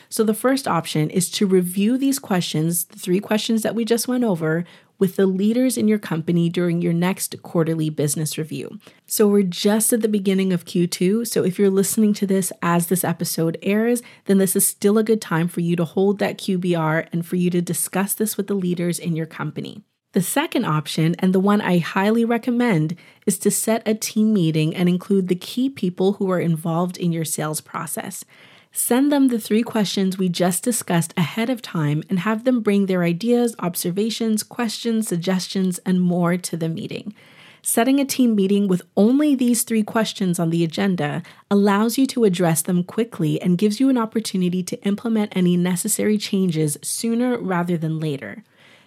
So, 0.08 0.24
the 0.24 0.34
first 0.34 0.66
option 0.66 1.08
is 1.10 1.30
to 1.30 1.46
review 1.46 1.98
these 1.98 2.18
questions, 2.18 2.86
the 2.86 2.98
three 2.98 3.20
questions 3.20 3.62
that 3.62 3.76
we 3.76 3.84
just 3.84 4.08
went 4.08 4.24
over, 4.24 4.64
with 4.98 5.16
the 5.16 5.26
leaders 5.26 5.76
in 5.76 5.88
your 5.88 5.98
company 5.98 6.48
during 6.48 6.80
your 6.82 6.92
next 6.92 7.42
quarterly 7.42 7.90
business 7.90 8.38
review. 8.38 8.78
So, 9.06 9.28
we're 9.28 9.42
just 9.42 9.92
at 9.92 10.02
the 10.02 10.08
beginning 10.08 10.52
of 10.52 10.64
Q2. 10.64 11.26
So, 11.26 11.44
if 11.44 11.58
you're 11.58 11.70
listening 11.70 12.12
to 12.14 12.26
this 12.26 12.52
as 12.62 12.86
this 12.86 13.04
episode 13.04 13.58
airs, 13.62 14.02
then 14.26 14.38
this 14.38 14.56
is 14.56 14.66
still 14.66 14.98
a 14.98 15.04
good 15.04 15.20
time 15.20 15.48
for 15.48 15.60
you 15.60 15.76
to 15.76 15.84
hold 15.84 16.18
that 16.18 16.38
QBR 16.38 17.08
and 17.12 17.24
for 17.24 17.36
you 17.36 17.50
to 17.50 17.60
discuss 17.60 18.14
this 18.14 18.36
with 18.36 18.46
the 18.46 18.54
leaders 18.54 18.98
in 18.98 19.16
your 19.16 19.26
company. 19.26 19.82
The 20.16 20.22
second 20.22 20.64
option, 20.64 21.14
and 21.18 21.34
the 21.34 21.40
one 21.40 21.60
I 21.60 21.76
highly 21.76 22.24
recommend, 22.24 22.96
is 23.26 23.38
to 23.40 23.50
set 23.50 23.86
a 23.86 23.94
team 23.94 24.32
meeting 24.32 24.74
and 24.74 24.88
include 24.88 25.28
the 25.28 25.34
key 25.34 25.68
people 25.68 26.14
who 26.14 26.30
are 26.30 26.40
involved 26.40 26.96
in 26.96 27.12
your 27.12 27.26
sales 27.26 27.60
process. 27.60 28.24
Send 28.78 29.10
them 29.10 29.28
the 29.28 29.40
three 29.40 29.62
questions 29.62 30.18
we 30.18 30.28
just 30.28 30.62
discussed 30.62 31.14
ahead 31.16 31.48
of 31.48 31.62
time 31.62 32.02
and 32.10 32.18
have 32.18 32.44
them 32.44 32.60
bring 32.60 32.84
their 32.84 33.04
ideas, 33.04 33.56
observations, 33.58 34.42
questions, 34.42 35.08
suggestions, 35.08 35.78
and 35.86 35.98
more 35.98 36.36
to 36.36 36.58
the 36.58 36.68
meeting. 36.68 37.14
Setting 37.62 37.98
a 37.98 38.04
team 38.04 38.34
meeting 38.34 38.68
with 38.68 38.82
only 38.94 39.34
these 39.34 39.62
three 39.62 39.82
questions 39.82 40.38
on 40.38 40.50
the 40.50 40.62
agenda 40.62 41.22
allows 41.50 41.96
you 41.96 42.06
to 42.08 42.24
address 42.24 42.60
them 42.60 42.84
quickly 42.84 43.40
and 43.40 43.56
gives 43.56 43.80
you 43.80 43.88
an 43.88 43.96
opportunity 43.96 44.62
to 44.64 44.80
implement 44.84 45.34
any 45.34 45.56
necessary 45.56 46.18
changes 46.18 46.76
sooner 46.82 47.38
rather 47.38 47.78
than 47.78 47.98
later. 47.98 48.44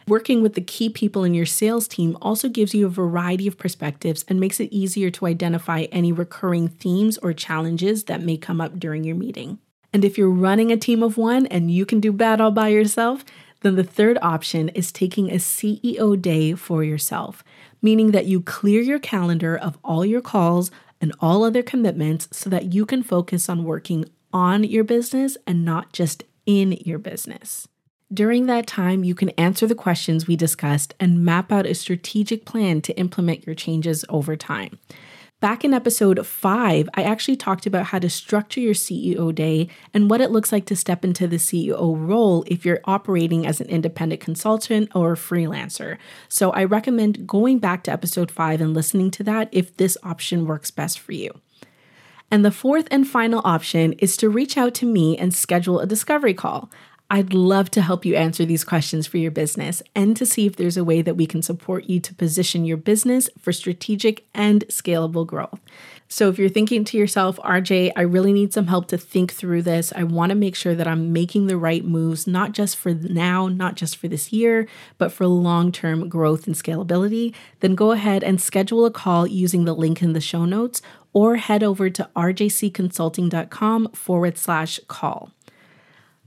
Working 0.08 0.44
with 0.44 0.54
the 0.54 0.62
key 0.62 0.90
people 0.90 1.24
in 1.24 1.34
your 1.34 1.48
sales 1.48 1.88
team 1.88 2.16
also 2.22 2.48
gives 2.48 2.76
you 2.76 2.86
a 2.86 2.90
variety 2.90 3.48
of 3.48 3.58
perspectives 3.58 4.24
and 4.28 4.40
makes 4.40 4.60
it 4.60 4.72
easier 4.72 5.10
to 5.10 5.26
identify 5.26 5.88
any 5.92 6.12
recurring 6.12 6.68
themes 6.68 7.18
or 7.18 7.34
challenges 7.34 8.04
that 8.04 8.22
may 8.22 8.38
come 8.38 8.62
up 8.62 8.80
during 8.80 9.04
your 9.04 9.16
meeting. 9.16 9.58
And 9.94 10.06
if 10.06 10.18
you're 10.18 10.30
running 10.30 10.72
a 10.72 10.78
team 10.78 11.02
of 11.02 11.18
one 11.18 11.46
and 11.48 11.72
you 11.72 11.86
can 11.86 12.00
do 12.00 12.12
bad 12.12 12.40
all 12.40 12.52
by 12.52 12.70
yourself, 12.70 13.26
then 13.62 13.76
the 13.76 13.84
third 13.84 14.18
option 14.22 14.70
is 14.70 14.92
taking 14.92 15.30
a 15.30 15.36
CEO 15.36 16.20
day 16.20 16.54
for 16.54 16.84
yourself, 16.84 17.44
meaning 17.82 18.12
that 18.12 18.26
you 18.26 18.42
clear 18.42 18.82
your 18.82 19.00
calendar 19.00 19.58
of 19.58 19.78
all 19.84 20.06
your 20.06 20.22
calls 20.22 20.72
and 21.02 21.14
all 21.20 21.44
other 21.44 21.64
commitments 21.64 22.28
so 22.32 22.50
that 22.50 22.74
you 22.74 22.86
can 22.86 23.04
focus 23.04 23.50
on 23.50 23.64
working 23.64 24.06
on 24.32 24.64
your 24.64 24.84
business 24.84 25.38
and 25.48 25.66
not 25.66 25.92
just 25.92 26.24
in 26.46 26.74
your 26.86 27.00
business. 27.00 27.68
During 28.12 28.48
that 28.48 28.66
time, 28.66 29.04
you 29.04 29.14
can 29.14 29.30
answer 29.32 29.68
the 29.68 29.76
questions 29.76 30.26
we 30.26 30.36
discussed 30.36 30.96
and 31.00 31.24
map 31.24 31.52
out 31.52 31.68
a 31.68 31.76
strategic 31.76 32.44
plan 32.44 32.82
to 32.82 32.98
implement 32.98 33.46
your 33.46 33.56
changes 33.56 34.04
over 34.10 34.36
time. 34.36 34.80
Back 35.42 35.64
in 35.64 35.74
episode 35.74 36.28
five, 36.28 36.90
I 36.96 37.04
actually 37.04 37.38
talked 37.38 37.66
about 37.66 37.86
how 37.86 38.00
to 38.00 38.10
structure 38.10 38.60
your 38.60 38.74
CEO 38.74 39.34
day 39.34 39.70
and 39.94 40.10
what 40.10 40.20
it 40.20 40.32
looks 40.32 40.52
like 40.52 40.66
to 40.66 40.76
step 40.76 41.06
into 41.06 41.28
the 41.28 41.38
CEO 41.38 41.96
role 41.98 42.44
if 42.48 42.66
you're 42.66 42.82
operating 42.84 43.48
as 43.48 43.62
an 43.62 43.70
independent 43.70 44.20
consultant 44.20 44.94
or 44.94 45.16
freelancer. 45.16 45.98
So 46.28 46.52
I 46.52 46.66
recommend 46.66 47.26
going 47.26 47.60
back 47.60 47.84
to 47.84 47.92
episode 47.92 48.32
five 48.32 48.60
and 48.60 48.74
listening 48.74 49.12
to 49.12 49.24
that 49.24 49.48
if 49.54 49.78
this 49.78 49.98
option 50.04 50.46
works 50.46 50.72
best 50.72 51.00
for 51.00 51.14
you. 51.14 51.32
And 52.30 52.44
the 52.44 52.52
fourth 52.52 52.90
and 52.92 53.08
final 53.08 53.42
option 53.46 53.94
is 53.94 54.18
to 54.18 54.30
reach 54.30 54.58
out 54.58 54.74
to 54.76 54.86
me 54.86 55.18
and 55.18 55.34
schedule 55.34 55.80
a 55.80 55.88
discovery 55.88 56.34
call. 56.34 56.70
I'd 57.12 57.34
love 57.34 57.72
to 57.72 57.82
help 57.82 58.06
you 58.06 58.16
answer 58.16 58.46
these 58.46 58.64
questions 58.64 59.08
for 59.08 59.18
your 59.18 59.32
business 59.32 59.82
and 59.96 60.16
to 60.18 60.28
see 60.28 60.46
if 60.46 60.56
there's 60.56 60.78
a 60.78 60.84
way 60.84 61.02
that 61.02 61.16
we 61.16 61.26
can 61.26 61.42
support 61.42 61.86
you 61.86 62.00
to 62.02 62.14
position 62.14 62.66
your 62.66 62.78
business 62.78 63.30
for 63.40 63.52
strategic 63.52 64.26
and 64.36 64.64
scalable 64.68 65.26
growth. 65.26 65.60
So, 66.12 66.30
if 66.30 66.40
you're 66.40 66.50
thinking 66.50 66.84
to 66.86 66.98
yourself, 66.98 67.38
RJ, 67.38 67.92
I 67.96 68.02
really 68.02 68.34
need 68.34 68.52
some 68.52 68.68
help 68.68 68.88
to 68.88 68.98
think 68.98 69.32
through 69.32 69.62
this, 69.62 69.94
I 69.96 70.04
want 70.04 70.32
to 70.32 70.36
make 70.36 70.56
sure 70.56 70.74
that 70.74 70.88
I'm 70.88 71.14
making 71.14 71.48
the 71.48 71.58
right 71.58 71.86
moves, 71.86 72.26
not 72.26 72.52
just 72.52 72.78
for 72.78 72.94
now, 72.94 73.48
not 73.48 73.76
just 73.76 73.96
for 73.96 74.08
this 74.08 74.34
year, 74.34 74.68
but 74.98 75.12
for 75.12 75.28
long 75.28 75.72
term 75.72 76.10
growth 76.10 76.48
and 76.48 76.56
scalability, 76.56 77.34
then 77.60 77.76
go 77.76 77.92
ahead 77.92 78.24
and 78.24 78.42
schedule 78.42 78.86
a 78.86 78.92
call 78.92 79.28
using 79.28 79.66
the 79.66 79.76
link 79.76 80.02
in 80.02 80.14
the 80.14 80.22
show 80.22 80.46
notes 80.46 80.82
or 81.14 81.38
head 81.38 81.64
over 81.64 81.90
to 81.90 82.10
rjcconsulting.com 82.16 83.92
forward 83.92 84.38
slash 84.38 84.80
call. 84.88 85.32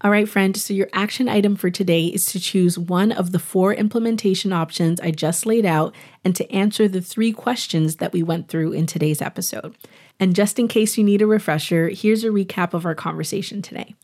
All 0.04 0.10
right, 0.10 0.28
friend, 0.28 0.56
so 0.56 0.74
your 0.74 0.88
action 0.92 1.28
item 1.28 1.54
for 1.54 1.70
today 1.70 2.06
is 2.06 2.26
to 2.26 2.40
choose 2.40 2.76
one 2.76 3.12
of 3.12 3.30
the 3.30 3.38
four 3.38 3.72
implementation 3.72 4.52
options 4.52 4.98
I 4.98 5.12
just 5.12 5.46
laid 5.46 5.64
out 5.64 5.94
and 6.24 6.34
to 6.34 6.50
answer 6.50 6.88
the 6.88 7.00
three 7.00 7.30
questions 7.30 7.96
that 7.96 8.12
we 8.12 8.20
went 8.20 8.48
through 8.48 8.72
in 8.72 8.86
today's 8.86 9.22
episode. 9.22 9.76
And 10.18 10.34
just 10.34 10.58
in 10.58 10.66
case 10.66 10.98
you 10.98 11.04
need 11.04 11.22
a 11.22 11.26
refresher, 11.28 11.88
here's 11.88 12.24
a 12.24 12.30
recap 12.30 12.74
of 12.74 12.84
our 12.84 12.96
conversation 12.96 13.62
today. 13.62 13.94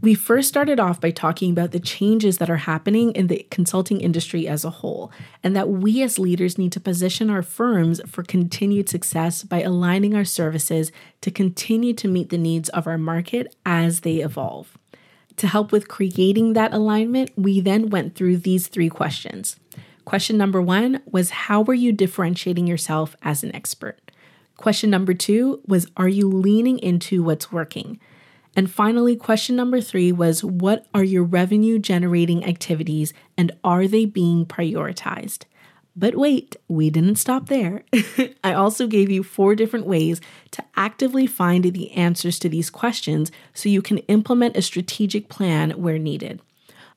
We 0.00 0.14
first 0.14 0.48
started 0.48 0.80
off 0.80 1.00
by 1.00 1.12
talking 1.12 1.52
about 1.52 1.70
the 1.70 1.78
changes 1.78 2.38
that 2.38 2.50
are 2.50 2.56
happening 2.56 3.12
in 3.12 3.28
the 3.28 3.46
consulting 3.48 4.00
industry 4.00 4.48
as 4.48 4.64
a 4.64 4.70
whole, 4.70 5.12
and 5.44 5.54
that 5.54 5.70
we 5.70 6.02
as 6.02 6.18
leaders 6.18 6.58
need 6.58 6.72
to 6.72 6.80
position 6.80 7.30
our 7.30 7.42
firms 7.42 8.00
for 8.04 8.24
continued 8.24 8.88
success 8.88 9.44
by 9.44 9.62
aligning 9.62 10.14
our 10.14 10.24
services 10.24 10.90
to 11.20 11.30
continue 11.30 11.94
to 11.94 12.08
meet 12.08 12.30
the 12.30 12.36
needs 12.36 12.68
of 12.70 12.88
our 12.88 12.98
market 12.98 13.54
as 13.64 14.00
they 14.00 14.16
evolve. 14.16 14.76
To 15.38 15.46
help 15.46 15.70
with 15.70 15.88
creating 15.88 16.54
that 16.54 16.72
alignment, 16.72 17.30
we 17.36 17.60
then 17.60 17.90
went 17.90 18.14
through 18.14 18.38
these 18.38 18.68
three 18.68 18.88
questions. 18.88 19.56
Question 20.04 20.38
number 20.38 20.62
one 20.62 21.02
was 21.04 21.30
How 21.30 21.62
are 21.64 21.74
you 21.74 21.92
differentiating 21.92 22.66
yourself 22.66 23.16
as 23.22 23.42
an 23.42 23.54
expert? 23.54 24.12
Question 24.56 24.88
number 24.88 25.12
two 25.12 25.60
was 25.66 25.88
Are 25.96 26.08
you 26.08 26.28
leaning 26.28 26.78
into 26.78 27.22
what's 27.22 27.52
working? 27.52 28.00
And 28.54 28.70
finally, 28.70 29.16
question 29.16 29.54
number 29.54 29.82
three 29.82 30.12
was 30.12 30.42
What 30.42 30.86
are 30.94 31.04
your 31.04 31.24
revenue 31.24 31.78
generating 31.78 32.44
activities 32.44 33.12
and 33.36 33.52
are 33.62 33.86
they 33.86 34.06
being 34.06 34.46
prioritized? 34.46 35.44
But 35.98 36.14
wait, 36.14 36.56
we 36.68 36.90
didn't 36.90 37.16
stop 37.16 37.48
there. 37.48 37.82
I 38.44 38.52
also 38.52 38.86
gave 38.86 39.10
you 39.10 39.22
four 39.22 39.54
different 39.54 39.86
ways 39.86 40.20
to 40.50 40.62
actively 40.76 41.26
find 41.26 41.64
the 41.64 41.90
answers 41.92 42.38
to 42.40 42.50
these 42.50 42.68
questions 42.68 43.32
so 43.54 43.70
you 43.70 43.80
can 43.80 43.98
implement 43.98 44.56
a 44.56 44.62
strategic 44.62 45.30
plan 45.30 45.70
where 45.70 45.98
needed. 45.98 46.40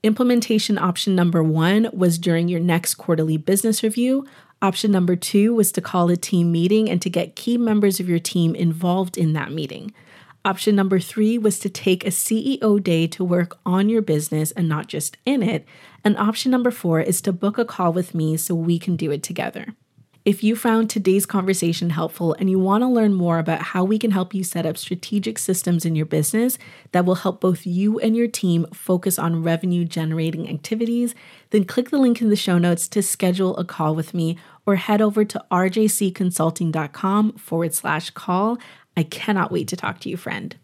Implementation 0.04 0.78
option 0.78 1.16
number 1.16 1.42
one 1.42 1.90
was 1.94 2.18
during 2.18 2.50
your 2.50 2.60
next 2.60 2.96
quarterly 2.96 3.38
business 3.38 3.84
review. 3.84 4.26
Option 4.62 4.92
number 4.92 5.16
two 5.16 5.54
was 5.54 5.72
to 5.72 5.82
call 5.82 6.10
a 6.10 6.18
team 6.18 6.52
meeting 6.52 6.90
and 6.90 7.02
to 7.02 7.10
get 7.10 7.36
key 7.38 7.58
members 7.58 8.02
of 8.02 8.10
your 8.10 8.20
team 8.20 8.54
involved 8.54 9.18
in 9.18 9.32
that 9.34 9.52
meeting. 9.52 9.94
Option 10.46 10.74
number 10.76 11.00
three 11.00 11.38
was 11.38 11.60
to 11.60 11.70
take 11.70 12.06
a 12.06 12.10
CEO 12.10 12.82
day 12.82 13.08
to 13.08 13.24
work 13.26 13.60
on 13.66 13.90
your 13.90 14.02
business 14.02 14.52
and 14.52 14.70
not 14.70 14.88
just 14.88 15.18
in 15.26 15.44
it. 15.44 15.66
And 16.04 16.18
option 16.18 16.50
number 16.52 16.72
four 16.72 17.02
is 17.02 17.22
to 17.22 17.34
book 17.34 17.58
a 17.58 17.66
call 17.66 17.92
with 17.92 18.16
me 18.16 18.38
so 18.38 18.56
we 18.56 18.80
can 18.80 18.96
do 18.96 19.12
it 19.12 19.22
together. 19.22 19.76
If 20.26 20.44
you 20.44 20.56
found 20.56 20.90
today's 20.90 21.26
conversation 21.26 21.90
helpful 21.90 22.36
and 22.40 22.50
you 22.50 22.60
want 22.60 22.84
to 22.84 22.88
learn 22.88 23.14
more 23.14 23.40
about 23.40 23.62
how 23.62 23.84
we 23.84 23.98
can 23.98 24.12
help 24.12 24.34
you 24.34 24.44
set 24.44 24.66
up 24.66 24.78
strategic 24.78 25.40
systems 25.40 25.86
in 25.86 25.96
your 25.96 26.06
business 26.06 26.58
that 26.92 27.06
will 27.06 27.16
help 27.16 27.42
both 27.42 27.66
you 27.66 28.00
and 28.00 28.16
your 28.16 28.28
team 28.28 28.66
focus 28.74 29.18
on 29.18 29.44
revenue 29.44 29.86
generating 29.86 30.50
activities, 30.50 31.16
then 31.50 31.64
click 31.64 31.90
the 31.90 31.98
link 31.98 32.22
in 32.22 32.30
the 32.30 32.36
show 32.36 32.58
notes 32.58 32.88
to 32.90 33.02
schedule 33.02 33.58
a 33.58 33.66
call 33.66 33.96
with 33.96 34.14
me 34.14 34.38
or 34.66 34.76
head 34.76 35.02
over 35.02 35.26
to 35.26 35.44
rjcconsulting.com 35.52 37.34
forward 37.34 37.74
slash 37.74 38.10
call. 38.12 38.60
I 38.98 39.04
cannot 39.04 39.52
wait 39.52 39.68
to 39.70 39.76
talk 39.76 40.00
to 40.02 40.10
you, 40.10 40.18
friend. 40.18 40.56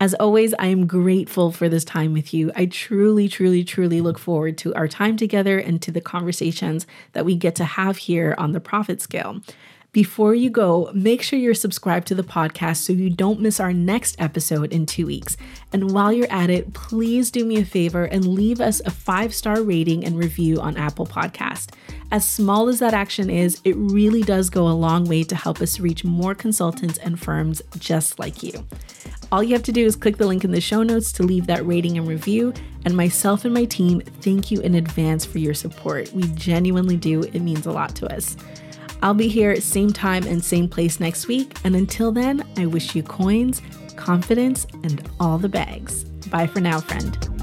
As 0.00 0.12
always, 0.14 0.52
I 0.58 0.66
am 0.66 0.86
grateful 0.86 1.52
for 1.52 1.68
this 1.68 1.84
time 1.84 2.12
with 2.12 2.34
you. 2.34 2.50
I 2.56 2.66
truly, 2.66 3.28
truly, 3.28 3.62
truly 3.62 4.00
look 4.00 4.18
forward 4.18 4.58
to 4.58 4.74
our 4.74 4.88
time 4.88 5.16
together 5.16 5.58
and 5.58 5.80
to 5.82 5.92
the 5.92 6.00
conversations 6.00 6.86
that 7.12 7.24
we 7.24 7.36
get 7.36 7.54
to 7.56 7.64
have 7.64 7.96
here 7.96 8.34
on 8.36 8.52
the 8.52 8.60
Profit 8.60 9.00
Scale. 9.00 9.40
Before 9.94 10.34
you 10.34 10.50
go, 10.50 10.90
make 10.92 11.22
sure 11.22 11.38
you're 11.38 11.54
subscribed 11.54 12.08
to 12.08 12.16
the 12.16 12.24
podcast 12.24 12.78
so 12.78 12.92
you 12.92 13.08
don't 13.08 13.38
miss 13.38 13.60
our 13.60 13.72
next 13.72 14.20
episode 14.20 14.72
in 14.72 14.86
two 14.86 15.06
weeks. 15.06 15.36
And 15.72 15.92
while 15.92 16.12
you're 16.12 16.30
at 16.32 16.50
it, 16.50 16.74
please 16.74 17.30
do 17.30 17.44
me 17.44 17.60
a 17.60 17.64
favor 17.64 18.04
and 18.04 18.26
leave 18.26 18.60
us 18.60 18.82
a 18.84 18.90
five 18.90 19.32
star 19.32 19.62
rating 19.62 20.04
and 20.04 20.18
review 20.18 20.60
on 20.60 20.76
Apple 20.76 21.06
Podcast. 21.06 21.72
As 22.14 22.24
small 22.24 22.68
as 22.68 22.78
that 22.78 22.94
action 22.94 23.28
is, 23.28 23.60
it 23.64 23.74
really 23.76 24.22
does 24.22 24.48
go 24.48 24.68
a 24.68 24.70
long 24.70 25.04
way 25.06 25.24
to 25.24 25.34
help 25.34 25.60
us 25.60 25.80
reach 25.80 26.04
more 26.04 26.32
consultants 26.32 26.96
and 26.98 27.18
firms 27.18 27.60
just 27.80 28.20
like 28.20 28.40
you. 28.40 28.64
All 29.32 29.42
you 29.42 29.52
have 29.52 29.64
to 29.64 29.72
do 29.72 29.84
is 29.84 29.96
click 29.96 30.16
the 30.16 30.26
link 30.28 30.44
in 30.44 30.52
the 30.52 30.60
show 30.60 30.84
notes 30.84 31.10
to 31.10 31.24
leave 31.24 31.48
that 31.48 31.66
rating 31.66 31.98
and 31.98 32.06
review. 32.06 32.54
And 32.84 32.96
myself 32.96 33.44
and 33.44 33.52
my 33.52 33.64
team 33.64 34.00
thank 34.20 34.52
you 34.52 34.60
in 34.60 34.76
advance 34.76 35.24
for 35.24 35.38
your 35.38 35.54
support. 35.54 36.12
We 36.12 36.22
genuinely 36.34 36.96
do, 36.96 37.24
it 37.24 37.40
means 37.40 37.66
a 37.66 37.72
lot 37.72 37.96
to 37.96 38.14
us. 38.14 38.36
I'll 39.02 39.12
be 39.12 39.26
here 39.26 39.60
same 39.60 39.92
time 39.92 40.24
and 40.24 40.44
same 40.44 40.68
place 40.68 41.00
next 41.00 41.26
week. 41.26 41.58
And 41.64 41.74
until 41.74 42.12
then, 42.12 42.46
I 42.56 42.66
wish 42.66 42.94
you 42.94 43.02
coins, 43.02 43.60
confidence, 43.96 44.68
and 44.84 45.02
all 45.18 45.38
the 45.38 45.48
bags. 45.48 46.04
Bye 46.30 46.46
for 46.46 46.60
now, 46.60 46.78
friend. 46.78 47.33